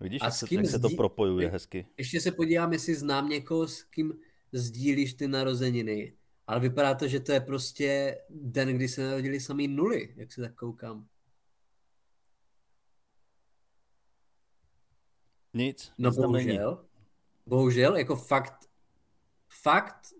Vidíš, 0.00 0.22
A 0.22 0.24
jak 0.24 0.34
s 0.34 0.38
se, 0.38 0.46
kým 0.46 0.60
jak 0.60 0.70
se 0.70 0.78
to 0.78 0.88
propojuje 0.90 1.48
hezky. 1.48 1.86
Ještě 1.98 2.20
se 2.20 2.32
podívám, 2.32 2.72
jestli 2.72 2.94
znám 2.94 3.28
někoho, 3.28 3.68
s 3.68 3.82
kým 3.82 4.20
sdílíš 4.52 5.14
ty 5.14 5.28
narozeniny. 5.28 6.16
Ale 6.46 6.60
vypadá 6.60 6.94
to, 6.94 7.08
že 7.08 7.20
to 7.20 7.32
je 7.32 7.40
prostě 7.40 8.18
den, 8.30 8.68
kdy 8.68 8.88
se 8.88 9.06
narodili 9.06 9.40
samý 9.40 9.68
nuly, 9.68 10.14
jak 10.16 10.32
se 10.32 10.40
tak 10.40 10.54
koukám. 10.54 11.08
Nic, 15.54 15.92
No 15.98 16.10
nic 16.10 16.18
tam 16.18 16.32
není. 16.32 16.46
bohužel. 16.46 16.84
Bohužel, 17.46 17.96
jako 17.96 18.16
fakt, 18.16 18.67
fakt 19.48 20.14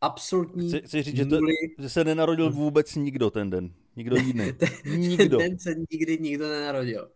absolutní 0.00 0.68
Chci, 0.68 0.82
chci 0.82 1.02
říct, 1.02 1.16
že, 1.16 1.26
to, 1.26 1.38
že 1.78 1.88
se 1.88 2.04
nenarodil 2.04 2.50
vůbec 2.50 2.94
nikdo 2.94 3.30
ten 3.30 3.50
den. 3.50 3.74
Nikdo 3.96 4.16
jiný. 4.16 4.52
Ten 4.52 5.00
Nikdo. 5.00 5.38
den 5.38 5.58
se 5.58 5.74
nikdy 5.90 6.18
nikdo 6.18 6.48
nenarodil. 6.48 7.10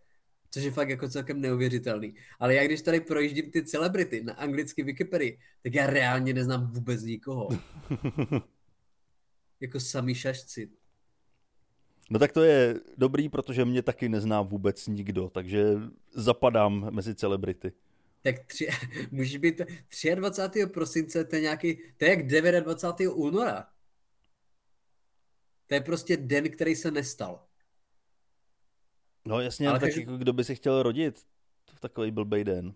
Což 0.51 0.63
je 0.63 0.71
fakt 0.71 0.89
jako 0.89 1.09
celkem 1.09 1.41
neuvěřitelný. 1.41 2.15
Ale 2.41 2.55
já 2.55 2.65
když 2.65 2.83
tady 2.83 3.01
projíždím 3.01 3.51
ty 3.51 3.65
celebrity 3.65 4.25
na 4.25 4.33
anglicky 4.33 4.83
Wikipedii, 4.83 5.39
tak 5.63 5.75
já 5.75 5.87
reálně 5.87 6.35
neznám 6.35 6.73
vůbec 6.73 7.03
nikoho. 7.03 7.49
jako 9.61 9.81
sami 9.81 10.15
šašci. 10.15 10.71
No 12.11 12.19
tak 12.19 12.33
to 12.33 12.43
je 12.43 12.81
dobrý, 12.97 13.29
protože 13.29 13.65
mě 13.65 13.83
taky 13.83 14.09
nezná 14.09 14.43
vůbec 14.43 14.87
nikdo, 14.87 15.31
takže 15.35 15.65
zapadám 16.15 16.87
mezi 16.91 17.15
celebrity. 17.15 17.73
Tak 18.23 18.39
tři, 18.47 18.69
můžeš 19.11 19.37
být 19.37 19.61
23. 20.15 20.67
prosince, 20.67 21.25
to 21.25 21.37
je 21.37 21.43
nějaký, 21.43 21.77
to 21.97 22.05
je 22.05 22.11
jak 22.11 22.27
29. 22.27 23.13
února. 23.15 23.69
To 25.67 25.75
je 25.75 25.81
prostě 25.81 26.17
den, 26.17 26.51
který 26.51 26.77
se 26.77 26.91
nestal. 26.91 27.45
No 29.25 29.41
jasně, 29.41 29.69
Ale 29.69 29.81
tak 29.81 29.89
každý- 29.89 30.01
jako 30.01 30.17
kdo 30.17 30.33
by 30.33 30.45
si 30.45 30.55
chtěl 30.55 30.83
rodit 30.83 31.27
v 31.75 31.81
takový 31.81 32.11
blbej 32.11 32.45
den. 32.45 32.75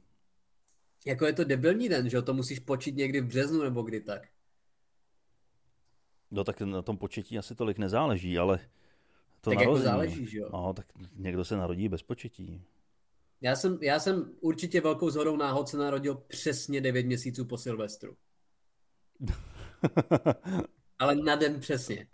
Jako 1.06 1.26
je 1.26 1.32
to 1.32 1.44
debilní 1.44 1.88
den, 1.88 2.10
že 2.10 2.16
jo, 2.16 2.22
to 2.22 2.34
musíš 2.34 2.58
počít 2.58 2.96
někdy 2.96 3.20
v 3.20 3.26
březnu 3.26 3.62
nebo 3.62 3.82
kdy 3.82 4.00
tak. 4.00 4.28
No 6.30 6.44
tak 6.44 6.60
na 6.60 6.82
tom 6.82 6.98
početí 6.98 7.38
asi 7.38 7.54
tolik 7.54 7.78
nezáleží, 7.78 8.38
ale 8.38 8.58
to 9.40 9.50
Tak 9.50 9.58
jako 9.58 9.64
narození. 9.64 9.84
záleží, 9.84 10.26
že 10.26 10.38
jo. 10.38 10.48
No, 10.52 10.74
tak 10.74 10.86
někdo 11.14 11.44
se 11.44 11.56
narodí 11.56 11.88
bez 11.88 12.02
početí. 12.02 12.62
Já 13.42 13.56
jsem, 13.56 13.78
já 13.82 14.00
jsem 14.00 14.32
určitě 14.40 14.80
velkou 14.80 15.10
zhodou 15.10 15.36
náhod 15.36 15.68
se 15.68 15.76
narodil 15.76 16.14
přesně 16.14 16.80
9 16.80 17.06
měsíců 17.06 17.44
po 17.44 17.58
Silvestru. 17.58 18.16
Ale 20.98 21.14
na 21.14 21.36
den 21.36 21.60
přesně. 21.60 22.06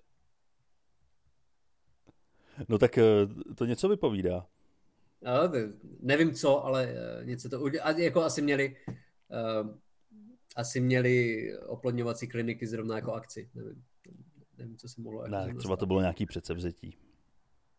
no 2.68 2.78
tak 2.78 2.98
eh, 2.98 3.04
to 3.54 3.64
něco 3.64 3.88
vypovídá. 3.88 4.46
No, 5.22 5.32
nevím 6.00 6.34
co, 6.34 6.64
ale 6.64 6.94
eh, 7.20 7.24
něco 7.24 7.48
to... 7.48 7.64
A 7.82 7.90
jako 7.90 8.22
asi 8.22 8.42
měli... 8.42 8.76
Uh, 9.62 9.76
asi 10.56 10.80
měli 10.80 11.48
oplodňovací 11.58 12.28
kliniky 12.28 12.66
zrovna 12.66 12.96
jako 12.96 13.12
akci. 13.12 13.50
Nevím, 13.54 13.84
nevím 14.58 14.76
co 14.76 14.88
se 14.88 15.00
mohlo 15.00 15.22
jako 15.22 15.30
Ne, 15.30 15.54
třeba 15.54 15.76
to 15.76 15.86
bylo 15.86 16.00
nějaký 16.00 16.26
předsevzetí. 16.26 16.96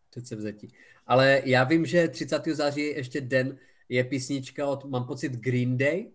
Předsevzetí. 0.09 0.73
Ale 1.07 1.41
já 1.45 1.63
vím, 1.63 1.85
že 1.85 2.07
30. 2.07 2.47
září 2.47 2.81
je 2.81 2.97
ještě 2.97 3.21
den, 3.21 3.57
je 3.89 4.03
písnička 4.03 4.67
od, 4.67 4.85
mám 4.85 5.07
pocit, 5.07 5.31
Green 5.31 5.77
Day, 5.77 6.11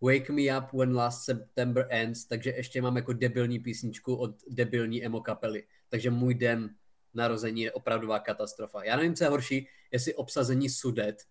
Wake 0.00 0.30
Me 0.30 0.58
Up 0.58 0.72
When 0.72 0.96
Last 0.96 1.24
September 1.24 1.86
Ends, 1.90 2.24
takže 2.24 2.50
ještě 2.50 2.82
mám 2.82 2.96
jako 2.96 3.12
debilní 3.12 3.58
písničku 3.58 4.14
od 4.14 4.30
debilní 4.48 5.04
emo 5.04 5.20
kapely. 5.20 5.64
Takže 5.88 6.10
můj 6.10 6.34
den 6.34 6.74
narození 7.14 7.62
je 7.62 7.72
opravdová 7.72 8.18
katastrofa. 8.18 8.84
Já 8.84 8.96
nevím, 8.96 9.14
co 9.14 9.24
je 9.24 9.30
horší, 9.30 9.68
jestli 9.92 10.14
obsazení 10.14 10.70
Sudet, 10.70 11.22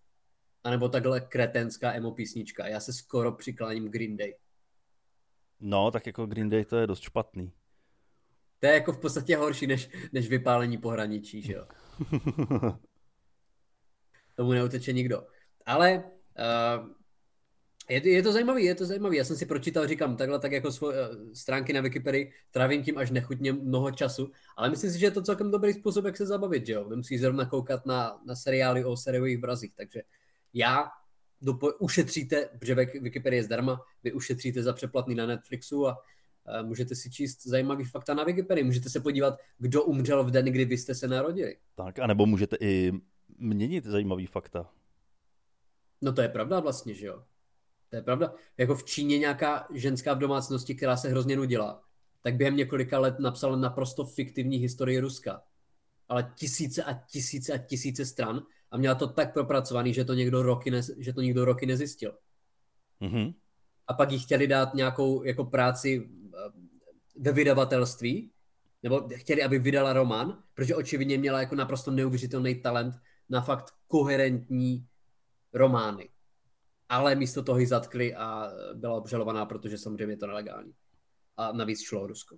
anebo 0.64 0.88
takhle 0.88 1.20
kretenská 1.20 1.94
emo 1.94 2.12
písnička. 2.12 2.66
Já 2.66 2.80
se 2.80 2.92
skoro 2.92 3.32
přikláním 3.32 3.88
Green 3.88 4.16
Day. 4.16 4.34
No, 5.60 5.90
tak 5.90 6.06
jako 6.06 6.26
Green 6.26 6.50
Day 6.50 6.64
to 6.64 6.76
je 6.76 6.86
dost 6.86 7.00
špatný. 7.00 7.52
To 8.60 8.66
je 8.66 8.74
jako 8.74 8.92
v 8.92 8.98
podstatě 9.00 9.36
horší, 9.36 9.66
než, 9.66 9.90
než 10.12 10.28
vypálení 10.28 10.78
pohraničí, 10.78 11.42
že 11.42 11.52
jo? 11.52 11.66
Tomu 14.36 14.52
neuteče 14.52 14.92
nikdo. 14.92 15.26
Ale 15.66 16.04
uh, 16.38 16.88
je, 17.88 18.08
je 18.08 18.22
to 18.22 18.32
zajímavý, 18.32 18.64
je 18.64 18.74
to 18.74 18.86
zajímavý. 18.86 19.16
Já 19.16 19.24
jsem 19.24 19.36
si 19.36 19.46
pročítal, 19.46 19.86
říkám, 19.86 20.16
takhle 20.16 20.38
tak 20.38 20.52
jako 20.52 20.72
svoje 20.72 21.08
uh, 21.08 21.16
stránky 21.32 21.72
na 21.72 21.80
Wikipedii, 21.80 22.32
trávím 22.50 22.82
tím 22.82 22.98
až 22.98 23.10
nechutně 23.10 23.52
mnoho 23.52 23.90
času, 23.90 24.30
ale 24.56 24.70
myslím 24.70 24.90
si, 24.90 24.98
že 24.98 25.06
je 25.06 25.10
to 25.10 25.22
celkem 25.22 25.50
dobrý 25.50 25.72
způsob, 25.72 26.04
jak 26.04 26.16
se 26.16 26.26
zabavit, 26.26 26.66
že 26.66 26.72
jo? 26.72 26.88
Nemusíš 26.88 27.20
zrovna 27.20 27.44
koukat 27.44 27.86
na, 27.86 28.20
na 28.26 28.36
seriály 28.36 28.84
o 28.84 28.96
seriových 28.96 29.38
vrazích, 29.38 29.72
takže 29.74 30.02
já 30.54 30.88
dopo, 31.40 31.72
ušetříte, 31.72 32.48
protože 32.58 32.74
Wik- 32.74 33.02
Wikipedie 33.02 33.38
je 33.38 33.44
zdarma, 33.44 33.80
vy 34.04 34.12
ušetříte 34.12 34.62
za 34.62 34.72
přeplatný 34.72 35.14
na 35.14 35.26
Netflixu 35.26 35.88
a 35.88 35.96
můžete 36.62 36.94
si 36.94 37.10
číst 37.10 37.46
zajímavý 37.46 37.84
fakta 37.84 38.14
na 38.14 38.24
Wikipedii, 38.24 38.64
můžete 38.64 38.90
se 38.90 39.00
podívat, 39.00 39.38
kdo 39.58 39.84
umřel 39.84 40.24
v 40.24 40.30
den, 40.30 40.44
kdy 40.44 40.64
vy 40.64 40.78
jste 40.78 40.94
se 40.94 41.08
narodili. 41.08 41.56
Tak, 41.74 41.98
anebo 41.98 42.26
můžete 42.26 42.56
i 42.60 42.92
měnit 43.38 43.84
zajímavý 43.84 44.26
fakta. 44.26 44.70
No 46.02 46.12
to 46.12 46.22
je 46.22 46.28
pravda 46.28 46.60
vlastně, 46.60 46.94
že 46.94 47.06
jo? 47.06 47.22
To 47.90 47.96
je 47.96 48.02
pravda. 48.02 48.32
Jako 48.58 48.74
v 48.74 48.84
Číně 48.84 49.18
nějaká 49.18 49.66
ženská 49.74 50.14
v 50.14 50.18
domácnosti, 50.18 50.74
která 50.74 50.96
se 50.96 51.08
hrozně 51.08 51.36
nudila, 51.36 51.82
tak 52.22 52.36
během 52.36 52.56
několika 52.56 52.98
let 52.98 53.18
napsal 53.18 53.56
naprosto 53.56 54.04
fiktivní 54.04 54.56
historii 54.56 55.00
Ruska. 55.00 55.42
Ale 56.08 56.32
tisíce 56.34 56.84
a 56.84 56.94
tisíce 56.94 57.52
a 57.52 57.58
tisíce 57.58 58.06
stran 58.06 58.42
a 58.70 58.76
měla 58.76 58.94
to 58.94 59.06
tak 59.06 59.32
propracovaný, 59.32 59.94
že 59.94 60.04
to 60.04 60.14
někdo 60.14 60.42
roky, 60.42 60.70
ne, 60.70 60.80
že 60.98 61.12
to 61.12 61.20
někdo 61.20 61.44
roky 61.44 61.66
nezjistil. 61.66 62.18
Mm-hmm. 63.00 63.34
A 63.88 63.94
pak 63.94 64.12
jí 64.12 64.18
chtěli 64.18 64.46
dát 64.46 64.74
nějakou 64.74 65.24
jako 65.24 65.44
práci 65.44 66.08
eh, 66.08 66.38
ve 67.18 67.32
vydavatelství, 67.32 68.32
nebo 68.82 69.08
chtěli, 69.14 69.42
aby 69.42 69.58
vydala 69.58 69.92
román, 69.92 70.42
protože 70.54 70.74
očividně 70.74 71.18
měla 71.18 71.40
jako 71.40 71.54
naprosto 71.54 71.90
neuvěřitelný 71.90 72.54
talent 72.54 72.94
na 73.28 73.40
fakt 73.40 73.74
koherentní 73.86 74.86
romány. 75.52 76.08
Ale 76.88 77.14
místo 77.14 77.42
toho 77.42 77.58
ji 77.58 77.66
zatkli 77.66 78.14
a 78.14 78.50
byla 78.74 78.96
obžalovaná, 78.96 79.46
protože 79.46 79.78
samozřejmě 79.78 80.12
je 80.12 80.16
to 80.16 80.26
nelegální. 80.26 80.72
A 81.36 81.52
navíc 81.52 81.82
šlo 81.82 82.02
o 82.02 82.06
Rusko. 82.06 82.36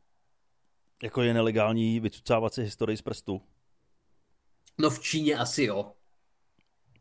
Jako 1.02 1.22
je 1.22 1.34
nelegální 1.34 2.00
vycucávat 2.00 2.54
si 2.54 2.62
historii 2.62 2.96
z 2.96 3.02
prstu? 3.02 3.42
No 4.78 4.90
v 4.90 5.00
Číně 5.00 5.38
asi 5.38 5.64
jo. 5.64 5.92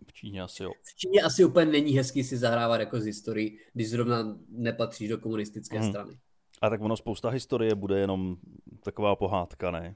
V 0.10 0.14
Číně 0.14 0.42
asi 0.42 0.64
jo. 0.64 0.72
V 0.84 0.96
Číně 0.96 1.22
asi 1.22 1.46
úplně 1.46 1.66
není 1.66 1.92
hezký 1.92 2.24
si 2.24 2.38
zahrávat 2.38 2.80
jako 2.80 3.00
z 3.00 3.06
historii, 3.06 3.58
když 3.74 3.90
zrovna 3.90 4.38
nepatříš 4.50 5.10
do 5.10 5.18
komunistické 5.18 5.80
hmm. 5.80 5.90
strany. 5.90 6.20
A 6.62 6.70
tak 6.70 6.82
ono 6.82 6.98
spousta 6.98 7.30
historie 7.30 7.76
bude 7.76 8.00
jenom 8.00 8.38
taková 8.84 9.16
pohádka, 9.16 9.72
ne? 9.72 9.96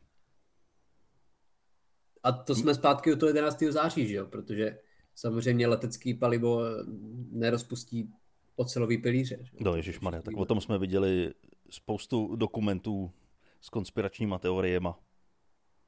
A 2.23 2.31
to 2.31 2.55
jsme 2.55 2.75
zpátky 2.75 3.13
u 3.13 3.15
toho 3.15 3.29
11. 3.29 3.63
září, 3.69 4.07
že 4.07 4.15
jo? 4.15 4.25
Protože 4.25 4.79
samozřejmě 5.15 5.67
letecký 5.67 6.13
palivo 6.13 6.61
nerozpustí 7.31 8.13
ocelový 8.55 8.97
pilíře. 8.97 9.37
Že? 9.41 9.51
No, 9.59 9.75
ježišmarja, 9.75 10.21
tak 10.21 10.37
o 10.37 10.45
tom 10.45 10.61
jsme 10.61 10.77
viděli 10.77 11.33
spoustu 11.69 12.35
dokumentů 12.35 13.11
s 13.61 13.69
konspiračníma 13.69 14.39
teoriema. 14.39 14.99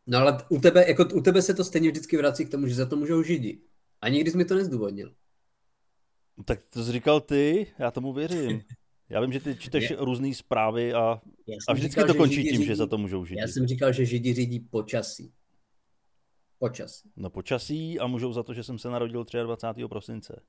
No 0.07 0.17
ale 0.17 0.37
u 0.49 0.59
tebe, 0.59 0.85
jako 0.87 1.05
u 1.15 1.21
tebe 1.21 1.41
se 1.41 1.53
to 1.53 1.63
stejně 1.63 1.89
vždycky 1.91 2.17
vrací 2.17 2.45
k 2.45 2.51
tomu, 2.51 2.67
že 2.67 2.75
za 2.75 2.85
to 2.85 2.95
můžou 2.95 3.23
židi. 3.23 3.61
A 4.01 4.09
nikdy 4.09 4.31
jsi 4.31 4.37
mi 4.37 4.45
to 4.45 4.55
nezdůvodnil. 4.55 5.15
Tak 6.45 6.59
to 6.69 6.83
jsi 6.83 6.91
říkal 6.91 7.21
ty, 7.21 7.67
já 7.79 7.91
tomu 7.91 8.13
věřím. 8.13 8.61
Já 9.09 9.21
vím, 9.21 9.33
že 9.33 9.39
ty 9.39 9.55
čteš 9.55 9.93
různé 9.99 10.33
zprávy 10.33 10.93
a, 10.93 11.21
a 11.67 11.73
vždycky 11.73 12.01
říkal, 12.01 12.07
to 12.07 12.17
končí 12.17 12.43
tím, 12.43 12.51
řídí, 12.51 12.65
že 12.65 12.75
za 12.75 12.87
to 12.87 12.97
můžou 12.97 13.25
židi. 13.25 13.39
Já 13.39 13.47
jsem 13.47 13.67
říkal, 13.67 13.93
že 13.93 14.05
židi 14.05 14.33
řídí 14.33 14.59
počasí. 14.59 15.33
Počasí. 16.59 17.11
No 17.15 17.29
počasí 17.29 17.99
a 17.99 18.07
můžou 18.07 18.33
za 18.33 18.43
to, 18.43 18.53
že 18.53 18.63
jsem 18.63 18.79
se 18.79 18.89
narodil 18.89 19.25
23. 19.43 19.87
prosince. 19.87 20.41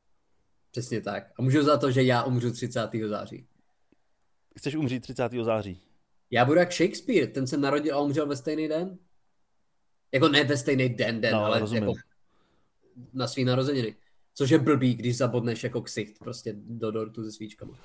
Přesně 0.70 1.00
tak. 1.00 1.32
A 1.38 1.42
můžou 1.42 1.62
za 1.62 1.76
to, 1.76 1.90
že 1.90 2.02
já 2.02 2.24
umřu 2.24 2.52
30. 2.52 2.90
září. 3.08 3.46
Chceš 4.56 4.74
umřít 4.74 5.02
30. 5.02 5.32
září? 5.42 5.80
Já 6.30 6.44
budu 6.44 6.58
jak 6.58 6.72
Shakespeare, 6.72 7.26
ten 7.26 7.46
se 7.46 7.56
narodil 7.56 7.96
a 7.96 8.00
umřel 8.00 8.26
ve 8.26 8.36
stejný 8.36 8.68
den. 8.68 8.98
Jako 10.12 10.28
ne 10.28 10.44
ve 10.44 10.56
stejný 10.56 10.88
den, 10.88 11.20
den, 11.20 11.32
no, 11.32 11.44
ale 11.44 11.60
rozumím. 11.60 11.82
jako 11.82 11.94
na 13.12 13.26
svý 13.26 13.44
narozeniny. 13.44 13.96
Což 14.34 14.50
je 14.50 14.58
blbý, 14.58 14.94
když 14.94 15.16
zabodneš 15.16 15.64
jako 15.64 15.82
ksicht 15.82 16.18
prostě 16.18 16.54
do 16.56 16.90
dortu 16.90 17.24
se 17.24 17.32
svíčkama. 17.32 17.78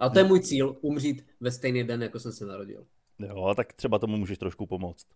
A 0.00 0.08
to 0.08 0.18
je 0.18 0.24
můj 0.24 0.40
cíl, 0.40 0.76
umřít 0.80 1.26
ve 1.40 1.50
stejný 1.50 1.84
den, 1.84 2.02
jako 2.02 2.20
jsem 2.20 2.32
se 2.32 2.46
narodil. 2.46 2.86
Jo, 3.18 3.54
tak 3.56 3.72
třeba 3.72 3.98
tomu 3.98 4.16
můžeš 4.16 4.38
trošku 4.38 4.66
pomoct. 4.66 5.06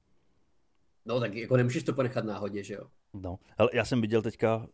No, 1.07 1.21
tak 1.21 1.35
jako 1.35 1.57
nemůžeš 1.57 1.83
to 1.83 1.93
ponechat 1.93 2.25
náhodě, 2.25 2.65
že 2.65 2.75
jo? 2.75 2.91
No, 3.15 3.39
ale 3.59 3.71
já 3.73 3.85
jsem 3.85 4.01
viděl 4.01 4.23
teďka 4.23 4.69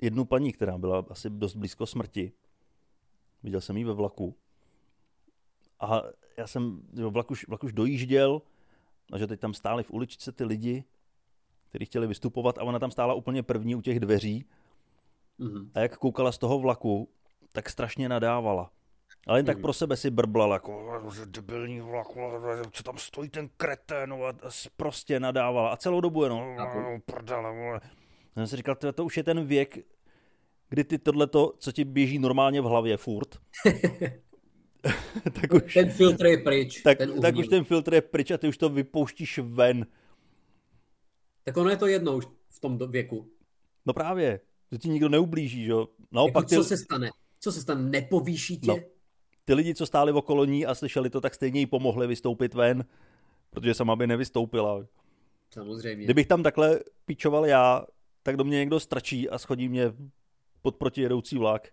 jednu 0.00 0.24
paní, 0.24 0.52
která 0.52 0.78
byla 0.78 1.06
asi 1.10 1.30
dost 1.30 1.56
blízko 1.56 1.86
smrti. 1.86 2.32
Viděl 3.42 3.60
jsem 3.60 3.76
ji 3.76 3.84
ve 3.84 3.92
vlaku. 3.92 4.36
A 5.80 6.02
já 6.38 6.46
jsem, 6.46 6.82
jo, 6.94 7.10
vlak, 7.10 7.30
už, 7.30 7.48
vlak 7.48 7.64
už 7.64 7.72
dojížděl, 7.72 8.42
a 9.12 9.18
že 9.18 9.26
teď 9.26 9.40
tam 9.40 9.54
stáli 9.54 9.82
v 9.82 9.90
uličce 9.90 10.32
ty 10.32 10.44
lidi 10.44 10.84
kteří 11.76 11.86
chtěli 11.86 12.06
vystupovat 12.06 12.58
a 12.58 12.62
ona 12.62 12.78
tam 12.78 12.90
stála 12.90 13.14
úplně 13.14 13.42
první 13.42 13.74
u 13.74 13.80
těch 13.80 14.00
dveří. 14.00 14.46
Mm-hmm. 15.40 15.70
A 15.74 15.80
jak 15.80 15.96
koukala 15.96 16.32
z 16.32 16.38
toho 16.38 16.58
vlaku, 16.58 17.08
tak 17.52 17.70
strašně 17.70 18.08
nadávala. 18.08 18.70
Ale 19.26 19.38
jen 19.38 19.46
tak 19.46 19.56
mhm. 19.56 19.62
pro 19.62 19.72
sebe 19.72 19.96
si 19.96 20.10
brblala, 20.10 20.56
jako, 20.56 21.02
debilní 21.24 21.80
vlak, 21.80 22.06
co 22.72 22.82
tam 22.82 22.98
stojí 22.98 23.28
ten 23.28 23.48
kretén, 23.56 24.12
a 24.12 24.32
prostě 24.76 25.20
nadávala. 25.20 25.70
A 25.70 25.76
celou 25.76 26.00
dobu 26.00 26.22
jenom, 26.22 26.56
prdele, 27.06 27.52
vole. 27.52 27.80
Já 27.82 28.34
jsem 28.34 28.46
si 28.46 28.56
říkal, 28.56 28.74
to, 28.74 28.92
to 28.92 29.04
už 29.04 29.16
je 29.16 29.22
ten 29.22 29.46
věk, 29.46 29.78
kdy 30.68 30.84
ty 30.84 30.98
tohleto, 30.98 31.52
co 31.58 31.72
ti 31.72 31.84
běží 31.84 32.18
normálně 32.18 32.60
v 32.60 32.64
hlavě 32.64 32.96
furt, 32.96 33.36
tak 35.40 35.52
už, 35.52 35.74
ten 35.74 35.90
filtr 35.90 36.26
je 36.26 36.38
pryč. 36.38 36.82
Tak, 36.82 36.98
tak 37.22 37.36
už 37.36 37.48
ten 37.48 37.64
filtr 37.64 37.94
je 37.94 38.00
pryč 38.00 38.30
a 38.30 38.38
ty 38.38 38.48
už 38.48 38.58
to 38.58 38.68
vypouštíš 38.68 39.38
ven 39.38 39.86
tak 41.46 41.56
ono 41.56 41.70
je 41.70 41.76
to 41.76 41.86
jedno 41.86 42.16
už 42.16 42.26
v 42.48 42.60
tom 42.60 42.78
věku. 42.90 43.30
No 43.86 43.92
právě, 43.92 44.40
že 44.72 44.78
ti 44.78 44.88
nikdo 44.88 45.08
neublíží, 45.08 45.64
že 45.64 45.70
jo. 45.70 45.88
Naopak 46.12 46.52
jako, 46.52 46.62
co 46.62 46.68
ty... 46.68 46.76
se 46.76 46.84
stane? 46.84 47.10
Co 47.40 47.52
se 47.52 47.60
stane? 47.60 47.90
Nepovýší 47.90 48.58
tě? 48.58 48.70
No. 48.70 48.76
Ty 49.44 49.54
lidi, 49.54 49.74
co 49.74 49.86
stáli 49.86 50.12
v 50.12 50.16
okolo 50.16 50.44
ní 50.44 50.66
a 50.66 50.74
slyšeli 50.74 51.10
to, 51.10 51.20
tak 51.20 51.34
stejně 51.34 51.60
jí 51.60 51.66
pomohli 51.66 52.06
vystoupit 52.06 52.54
ven, 52.54 52.84
protože 53.50 53.74
sama 53.74 53.96
by 53.96 54.06
nevystoupila. 54.06 54.86
Samozřejmě. 55.50 56.04
Kdybych 56.04 56.26
tam 56.26 56.42
takhle 56.42 56.80
píčoval 57.04 57.46
já, 57.46 57.86
tak 58.22 58.36
do 58.36 58.44
mě 58.44 58.58
někdo 58.58 58.80
strčí 58.80 59.28
a 59.28 59.38
schodí 59.38 59.68
mě 59.68 59.92
pod 60.62 60.76
protijedoucí 60.76 61.38
vlak. 61.38 61.68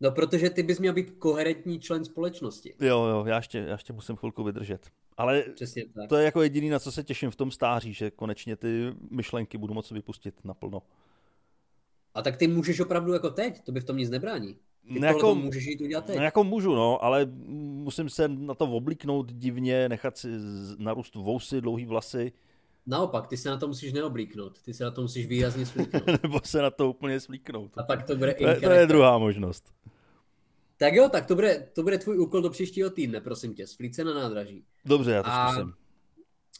No, 0.00 0.10
protože 0.10 0.50
ty 0.50 0.62
bys 0.62 0.78
měl 0.78 0.92
být 0.92 1.10
koherentní 1.10 1.80
člen 1.80 2.04
společnosti. 2.04 2.74
Jo, 2.80 3.04
jo, 3.04 3.24
já 3.26 3.36
ještě, 3.36 3.58
já 3.58 3.72
ještě 3.72 3.92
musím 3.92 4.16
chvilku 4.16 4.44
vydržet. 4.44 4.90
Ale 5.16 5.44
to 6.08 6.16
je 6.16 6.24
jako 6.24 6.42
jediný, 6.42 6.70
na 6.70 6.78
co 6.78 6.92
se 6.92 7.04
těším 7.04 7.30
v 7.30 7.36
tom 7.36 7.50
stáří, 7.50 7.92
že 7.92 8.10
konečně 8.10 8.56
ty 8.56 8.94
myšlenky 9.10 9.58
budu 9.58 9.74
moci 9.74 9.94
vypustit 9.94 10.34
naplno. 10.44 10.82
A 12.14 12.22
tak 12.22 12.36
ty 12.36 12.48
můžeš 12.48 12.80
opravdu 12.80 13.12
jako 13.12 13.30
teď, 13.30 13.62
to 13.64 13.72
by 13.72 13.80
v 13.80 13.84
tom 13.84 13.96
nic 13.96 14.10
nebrání. 14.10 14.56
Ty 14.92 15.00
no 15.00 15.06
jako, 15.06 15.34
můžeš 15.34 15.66
jít 15.66 15.80
udělat 15.80 16.04
teď. 16.04 16.16
No 16.16 16.22
jako 16.22 16.44
můžu, 16.44 16.74
no, 16.74 17.04
ale 17.04 17.26
musím 17.84 18.08
se 18.08 18.28
na 18.28 18.54
to 18.54 18.64
oblíknout 18.64 19.32
divně, 19.32 19.88
nechat 19.88 20.18
si 20.18 20.28
narůst 20.78 21.14
vousy, 21.14 21.60
dlouhý 21.60 21.86
vlasy. 21.86 22.32
Naopak, 22.86 23.26
ty 23.26 23.36
se 23.36 23.50
na 23.50 23.56
to 23.56 23.68
musíš 23.68 23.92
neoblíknout, 23.92 24.62
ty 24.62 24.74
se 24.74 24.84
na 24.84 24.90
to 24.90 25.02
musíš 25.02 25.26
výrazně 25.26 25.66
svlíknout. 25.66 26.06
Nebo 26.22 26.40
se 26.44 26.62
na 26.62 26.70
to 26.70 26.90
úplně 26.90 27.20
svlíknout. 27.20 27.78
A 27.78 27.82
pak 27.82 28.06
to 28.06 28.16
bude 28.16 28.34
to, 28.34 28.48
je, 28.48 28.60
to 28.60 28.70
je 28.70 28.86
druhá 28.86 29.18
možnost. 29.18 29.72
Tak 30.78 30.94
jo, 30.94 31.08
tak 31.08 31.26
to 31.26 31.34
bude, 31.34 31.68
to 31.72 31.82
bude 31.82 31.98
tvůj 31.98 32.18
úkol 32.18 32.42
do 32.42 32.50
příštího 32.50 32.90
týdne, 32.90 33.20
prosím 33.20 33.54
tě, 33.54 33.66
splít 33.66 33.94
se 33.94 34.04
na 34.04 34.14
nádraží. 34.14 34.64
Dobře, 34.84 35.10
já 35.10 35.22
to 35.22 35.28
A 35.28 35.52
zkusím. 35.52 35.72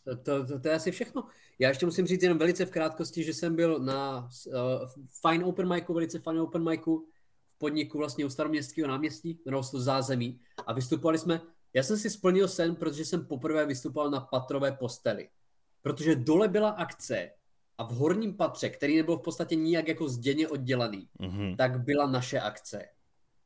To, 0.05 0.17
to, 0.47 0.61
to, 0.61 0.69
je 0.69 0.75
asi 0.75 0.91
všechno. 0.91 1.25
Já 1.59 1.69
ještě 1.69 1.87
musím 1.87 2.07
říct 2.07 2.23
jenom 2.23 2.39
velice 2.39 2.67
v 2.67 2.71
krátkosti, 2.71 3.25
že 3.25 3.35
jsem 3.35 3.57
byl 3.57 3.79
na 3.79 4.29
uh, 4.47 4.53
Fine 5.29 5.45
Open 5.45 5.69
Micu, 5.69 5.95
velice 5.95 6.19
Fine 6.19 6.43
Open 6.43 6.69
Micu 6.71 7.07
v 7.55 7.59
podniku 7.59 7.99
vlastně 7.99 8.25
u 8.25 8.29
staroměstského 8.29 8.89
náměstí, 8.89 9.41
jmenovalo 9.45 9.65
se 9.65 9.71
to 9.71 9.81
Zázemí 9.81 10.41
a 10.67 10.73
vystupovali 10.73 11.19
jsme, 11.19 11.41
já 11.75 11.83
jsem 11.83 11.99
si 11.99 12.11
splnil 12.11 12.49
sen, 12.49 12.77
protože 12.77 13.05
jsem 13.05 13.27
poprvé 13.27 13.67
vystupoval 13.67 14.11
na 14.11 14.21
patrové 14.21 14.73
posteli. 14.73 15.29
Protože 15.87 16.17
dole 16.17 16.49
byla 16.49 16.71
akce 16.71 17.31
a 17.79 17.85
v 17.85 17.91
horním 17.91 18.37
patře, 18.37 18.69
který 18.69 18.97
nebyl 18.97 19.17
v 19.17 19.23
podstatě 19.23 19.55
nijak 19.55 19.89
jako 19.89 20.09
zděně 20.09 20.49
oddělený, 20.49 21.09
mm-hmm. 21.21 21.57
tak 21.57 21.85
byla 21.85 22.11
naše 22.11 22.41
akce. 22.41 22.89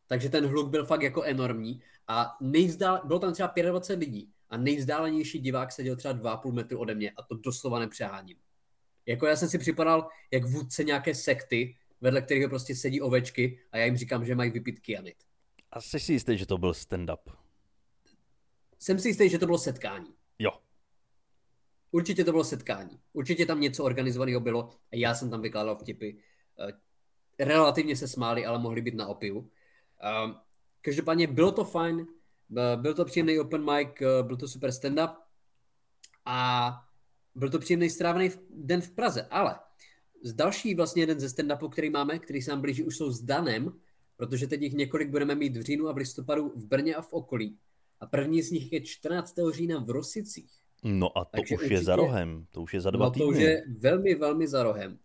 Takže 0.06 0.28
ten 0.28 0.46
hluk 0.46 0.70
byl 0.70 0.86
fakt 0.86 1.02
jako 1.02 1.22
enormní 1.22 1.82
a 2.08 2.36
nejvzdál, 2.40 3.00
bylo 3.04 3.18
tam 3.18 3.32
třeba 3.32 3.52
25 3.62 4.06
lidí 4.06 4.32
a 4.50 4.56
nejvzdálenější 4.56 5.38
divák 5.38 5.72
seděl 5.72 5.96
třeba 5.96 6.14
2,5 6.14 6.52
metru 6.52 6.78
ode 6.78 6.94
mě 6.94 7.10
a 7.10 7.22
to 7.22 7.34
doslova 7.34 7.78
nepřeháním. 7.78 8.36
Jako 9.06 9.26
já 9.26 9.36
jsem 9.36 9.48
si 9.48 9.58
připadal 9.58 10.08
jak 10.30 10.44
vůdce 10.44 10.84
nějaké 10.84 11.14
sekty, 11.14 11.76
vedle 12.00 12.22
kterého 12.22 12.48
prostě 12.48 12.74
sedí 12.74 13.00
ovečky 13.00 13.58
a 13.72 13.78
já 13.78 13.84
jim 13.84 13.96
říkám, 13.96 14.24
že 14.24 14.34
mají 14.34 14.50
vypít 14.50 14.80
kyanit. 14.80 15.16
A 15.70 15.80
jsi 15.80 16.00
si 16.00 16.12
jistý, 16.12 16.38
že 16.38 16.46
to 16.46 16.58
byl 16.58 16.72
stand-up? 16.72 17.36
Jsem 18.78 18.98
si 18.98 19.08
jistý, 19.08 19.28
že 19.28 19.38
to 19.38 19.46
bylo 19.46 19.58
setkání. 19.58 20.14
Jo. 20.38 20.50
Určitě 21.90 22.24
to 22.24 22.30
bylo 22.30 22.44
setkání. 22.44 23.00
Určitě 23.12 23.46
tam 23.46 23.60
něco 23.60 23.84
organizovaného 23.84 24.40
bylo 24.40 24.68
a 24.92 24.96
já 24.96 25.14
jsem 25.14 25.30
tam 25.30 25.42
vykládal 25.42 25.76
vtipy. 25.76 26.10
Eh, 26.10 26.72
relativně 27.44 27.96
se 27.96 28.08
smáli, 28.08 28.46
ale 28.46 28.58
mohli 28.58 28.82
být 28.82 28.94
na 28.94 29.06
opiu. 29.06 29.38
Uh, 29.38 30.32
každopádně 30.80 31.26
bylo 31.26 31.52
to 31.52 31.64
fajn, 31.64 32.06
byl 32.76 32.94
to 32.94 33.04
příjemný 33.04 33.38
open 33.38 33.64
mic, 33.64 33.88
byl 34.22 34.36
to 34.36 34.48
super 34.48 34.70
stand-up 34.70 35.16
a 36.24 36.72
byl 37.34 37.50
to 37.50 37.58
příjemný 37.58 37.90
strávený 37.90 38.30
den 38.50 38.80
v 38.80 38.90
Praze, 38.90 39.22
ale 39.30 39.58
z 40.22 40.32
další 40.32 40.74
vlastně 40.74 41.02
jeden 41.02 41.20
ze 41.20 41.26
stand-upů, 41.26 41.68
který 41.68 41.90
máme, 41.90 42.18
který 42.18 42.42
se 42.42 42.50
nám 42.50 42.60
blíží, 42.60 42.84
už 42.84 42.96
jsou 42.96 43.10
s 43.10 43.22
Danem, 43.22 43.80
protože 44.16 44.46
teď 44.46 44.62
jich 44.62 44.72
několik 44.72 45.08
budeme 45.08 45.34
mít 45.34 45.56
v 45.56 45.62
říjnu 45.62 45.88
a 45.88 45.92
v 45.92 45.96
listopadu 45.96 46.48
v 46.48 46.66
Brně 46.66 46.94
a 46.94 47.02
v 47.02 47.12
okolí. 47.12 47.58
A 48.00 48.06
první 48.06 48.42
z 48.42 48.50
nich 48.50 48.72
je 48.72 48.80
14. 48.80 49.34
října 49.52 49.78
v 49.78 49.90
Rosicích. 49.90 50.59
No 50.82 51.18
a 51.18 51.24
to 51.24 51.30
Takže 51.30 51.54
už 51.54 51.60
určitě, 51.60 51.74
je 51.74 51.82
za 51.82 51.96
rohem, 51.96 52.46
to 52.50 52.62
už 52.62 52.74
je 52.74 52.80
za 52.80 52.90
dva 52.90 53.04
no, 53.04 53.10
týdny. 53.10 53.26
to 53.26 53.28
už 53.28 53.38
je 53.38 53.62
velmi, 53.78 54.14
velmi 54.14 54.48
za 54.48 54.62
rohem. 54.62 54.98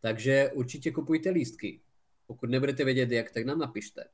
Takže 0.00 0.50
určitě 0.54 0.90
kupujte 0.90 1.30
lístky. 1.30 1.80
Pokud 2.26 2.50
nebudete 2.50 2.84
vědět 2.84 3.10
jak, 3.10 3.30
tak 3.30 3.46
nám 3.46 3.58
napište. 3.58 4.04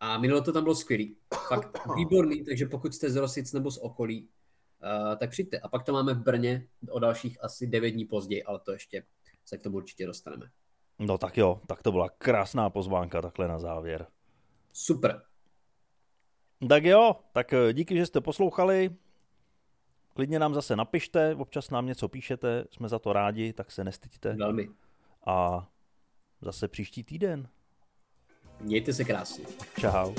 A 0.00 0.18
minule 0.18 0.42
to 0.42 0.52
tam 0.52 0.62
bylo 0.62 0.74
skvělý. 0.74 1.16
Fakt 1.48 1.78
výborný, 1.96 2.44
takže 2.44 2.66
pokud 2.66 2.94
jste 2.94 3.10
z 3.10 3.16
Rosic 3.16 3.52
nebo 3.52 3.70
z 3.70 3.78
okolí, 3.78 4.22
uh, 4.22 5.16
tak 5.16 5.30
přijďte. 5.30 5.58
A 5.58 5.68
pak 5.68 5.84
to 5.84 5.92
máme 5.92 6.14
v 6.14 6.22
Brně 6.22 6.68
o 6.90 6.98
dalších 6.98 7.44
asi 7.44 7.66
9 7.66 7.90
dní 7.90 8.04
později, 8.04 8.44
ale 8.44 8.60
to 8.60 8.72
ještě 8.72 9.02
se 9.44 9.58
k 9.58 9.62
tomu 9.62 9.76
určitě 9.76 10.06
dostaneme. 10.06 10.46
No 10.98 11.18
tak 11.18 11.36
jo, 11.36 11.60
tak 11.66 11.82
to 11.82 11.92
byla 11.92 12.08
krásná 12.08 12.70
pozvánka 12.70 13.22
takhle 13.22 13.48
na 13.48 13.58
závěr. 13.58 14.06
Super. 14.72 15.22
Tak 16.68 16.84
jo, 16.84 17.16
tak 17.32 17.52
eh, 17.52 17.72
díky, 17.72 17.96
že 17.96 18.06
jste 18.06 18.20
poslouchali. 18.20 18.90
Klidně 20.18 20.38
nám 20.38 20.54
zase 20.54 20.76
napište, 20.76 21.34
občas 21.34 21.70
nám 21.70 21.86
něco 21.86 22.08
píšete, 22.08 22.64
jsme 22.70 22.88
za 22.88 22.98
to 22.98 23.12
rádi, 23.12 23.52
tak 23.52 23.70
se 23.70 23.84
nestyďte. 23.84 24.34
Velmi. 24.34 24.68
A 25.26 25.68
zase 26.40 26.68
příští 26.68 27.04
týden. 27.04 27.48
Mějte 28.60 28.92
se 28.92 29.04
krásně. 29.04 29.44
Čau. 29.80 30.14